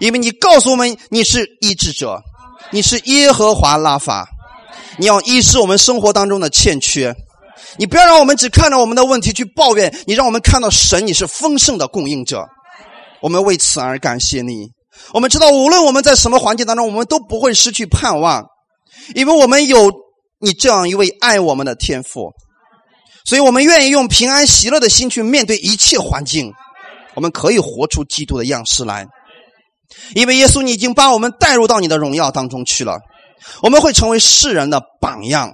[0.00, 2.20] 因为你告诉我们你是医治者，
[2.72, 4.28] 你是耶和华拉法，
[4.98, 7.14] 你要医治我们生活当中的欠缺。
[7.76, 12.44] 你不要让我们只看到我们的问题去抱怨，你让我们看到神，你是丰盛的供应者。
[13.20, 14.68] 我们为此而感谢你。
[15.12, 18.44] 我们知道，无论我们在什么环境当中，我们都不会失去盼望，
[19.14, 19.90] 因为我们有
[20.40, 22.32] 你这样一位爱我们的天父。
[23.24, 26.52] 所以我们愿意用平安喜乐的心去面对一切环境。
[27.14, 29.06] 我们可以活出基督的样式来，
[30.14, 32.98] 因为耶稣，你已经把我们带入到你的荣耀当中去了。
[33.62, 35.52] 我们会成为世人的榜样，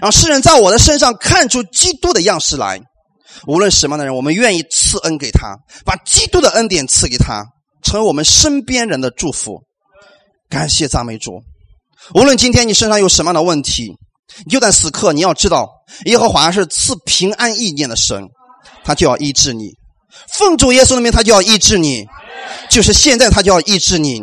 [0.00, 2.80] 让世人在我的身上看出基督的样式来。
[3.46, 7.44] 无论什么样的人，我们愿意赐恩给他，把基督的恩典赐给他，
[7.82, 9.62] 成为我们身边人的祝福。
[10.48, 11.42] 感谢赞美主。
[12.14, 13.92] 无论今天你身上有什么样的问题。
[14.44, 15.66] 你就在此刻，你要知道，
[16.04, 18.22] 耶和华是赐平安意念的神，
[18.84, 19.70] 他就要医治你。
[20.28, 22.06] 奉主耶稣的名，他就要医治你。
[22.68, 24.22] 就是现在，他就要医治你。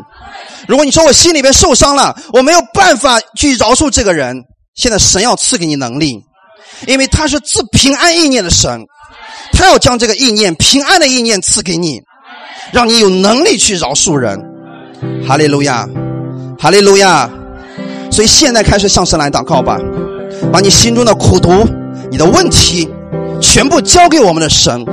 [0.67, 4.43] 如果你说我心里边受伤了，我没有办法去饶恕这个人，
[4.75, 6.19] 现在神要赐给你能力，
[6.87, 8.81] 因为他是赐平安意念的神，
[9.51, 12.01] 他要将这个意念、平安的意念赐给你，
[12.71, 14.39] 让你有能力去饶恕人。
[15.27, 15.87] 哈利路亚，
[16.57, 17.29] 哈利路亚。
[18.11, 19.77] 所以现在开始向神来祷告吧，
[20.51, 21.67] 把你心中的苦毒、
[22.09, 22.89] 你的问题，
[23.41, 24.85] 全部交给我们的神，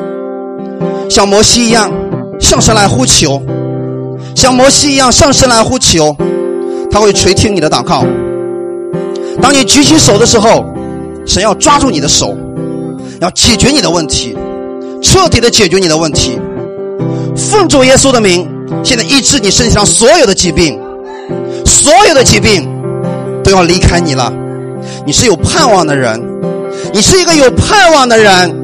[1.08, 1.92] 像摩西一样
[2.42, 3.40] 向神来呼求，
[4.34, 6.14] 像摩西一样向神来呼求，
[6.90, 8.04] 他会垂听你的祷告。
[9.40, 10.62] 当你举起手的时候，
[11.24, 12.36] 神要抓住你的手，
[13.20, 14.36] 要解决你的问题，
[15.00, 16.38] 彻底的解决你的问题。
[17.34, 18.46] 奉主耶稣的名，
[18.82, 20.78] 现在医治你身体上所有的疾病，
[21.64, 22.68] 所有的疾病。
[23.44, 24.32] 都要离开你了，
[25.04, 26.22] 你是有盼望的人，
[26.92, 28.54] 你是一个有盼望的人，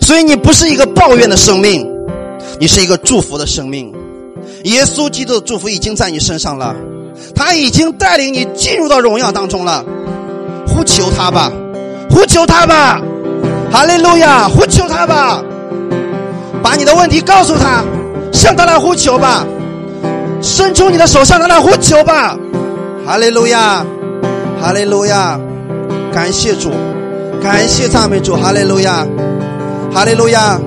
[0.00, 1.86] 所以你不是一个抱怨的生命，
[2.60, 3.90] 你是一个祝福的生命。
[4.64, 6.76] 耶稣基督的祝福已经在你身上了，
[7.34, 9.82] 他已经带领你进入到荣耀当中了。
[10.68, 11.50] 呼求他吧，
[12.10, 13.00] 呼求他吧，
[13.72, 14.46] 哈利路亚！
[14.46, 15.42] 呼求他吧，
[16.62, 17.82] 把你的问题告诉他，
[18.30, 19.46] 向他来呼求吧，
[20.42, 22.36] 伸出你的手向他来呼求吧。
[23.06, 23.82] 哈利路亚，
[24.60, 25.40] 哈利路亚，
[26.12, 26.70] 感谢主，
[27.42, 29.06] 感谢赞美主，哈利路亚，
[29.94, 30.60] 哈利路亚。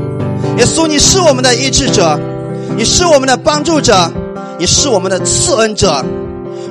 [0.58, 2.20] 耶稣，你是我们的医治者，
[2.78, 4.12] 你是我们的帮助者，
[4.58, 6.04] 你是我们的赐恩者。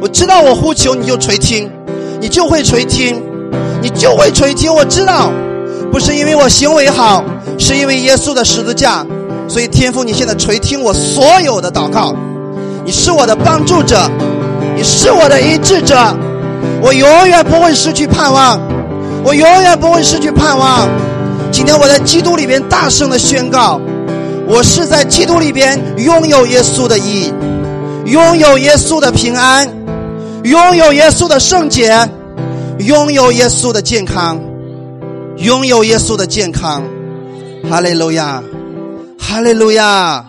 [0.01, 1.71] 我知道我呼求你就垂听，
[2.21, 3.23] 你就会垂听，
[3.81, 4.73] 你就会垂听。
[4.73, 5.31] 我知道，
[5.91, 7.25] 不是因为我行为好，
[7.59, 9.05] 是因为耶稣的十字架。
[9.49, 12.15] 所以天父，你现在垂听我所有的祷告，
[12.85, 14.11] 你是我的帮助者。
[14.75, 16.17] 你是我的医治者，
[16.81, 18.59] 我永远不会失去盼望，
[19.23, 20.89] 我永远不会失去盼望。
[21.53, 23.79] 今天我在基督里边大声的宣告，
[24.49, 27.31] 我是在基督里边拥有耶稣的义，
[28.07, 29.69] 拥有耶稣的平安，
[30.45, 32.09] 拥有耶稣的圣洁，
[32.79, 34.41] 拥有耶稣的健康，
[35.37, 36.83] 拥有耶稣的健康。
[37.69, 38.43] 哈利路亚，
[39.19, 40.25] 哈利路亚！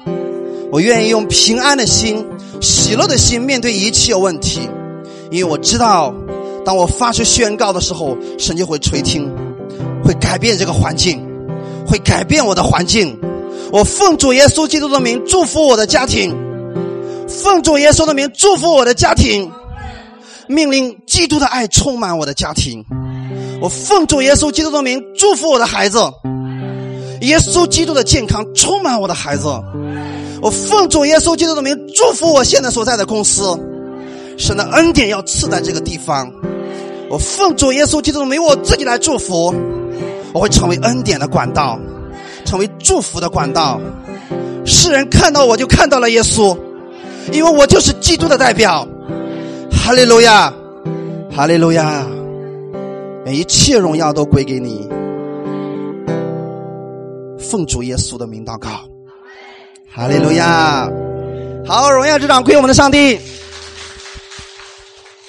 [0.71, 2.28] 我愿意用平安的心。
[2.59, 4.69] 喜乐的心面对一切问题，
[5.32, 6.13] 因为我知道，
[6.65, 9.30] 当我发出宣告的时候，神就会垂听，
[10.04, 11.20] 会改变这个环境，
[11.88, 13.18] 会改变我的环境。
[13.72, 16.36] 我奉主耶稣基督的名祝福我的家庭，
[17.28, 19.51] 奉主耶稣的名祝福我的家庭，
[20.47, 22.86] 命令基督的爱充满我的家庭。
[23.62, 25.97] 我奉主耶稣基督的名祝福我的孩子，
[27.22, 29.47] 耶稣基督的健康充满我的孩子。
[30.41, 33.58] 我奉主耶稣基督的名祝福我现在所在的公司，
[34.38, 36.30] 神的恩典要赐在这个地方。
[37.10, 39.56] 我奉主耶稣基督的名，我自己来祝福，
[40.34, 41.79] 我会成为恩典的管道，
[42.43, 43.79] 成为祝福的管道。
[44.65, 46.57] 世人看到我就看到了耶稣，
[47.31, 48.88] 因为我就是基督的代表。
[49.71, 50.51] 哈利路亚，
[51.36, 52.05] 哈利路亚，
[53.27, 54.89] 一切荣耀都归给你。
[57.38, 58.69] 奉主耶稣的名祷告。
[59.95, 60.89] 哈利路亚！
[61.67, 63.19] 好，荣耀之长归我们的上帝。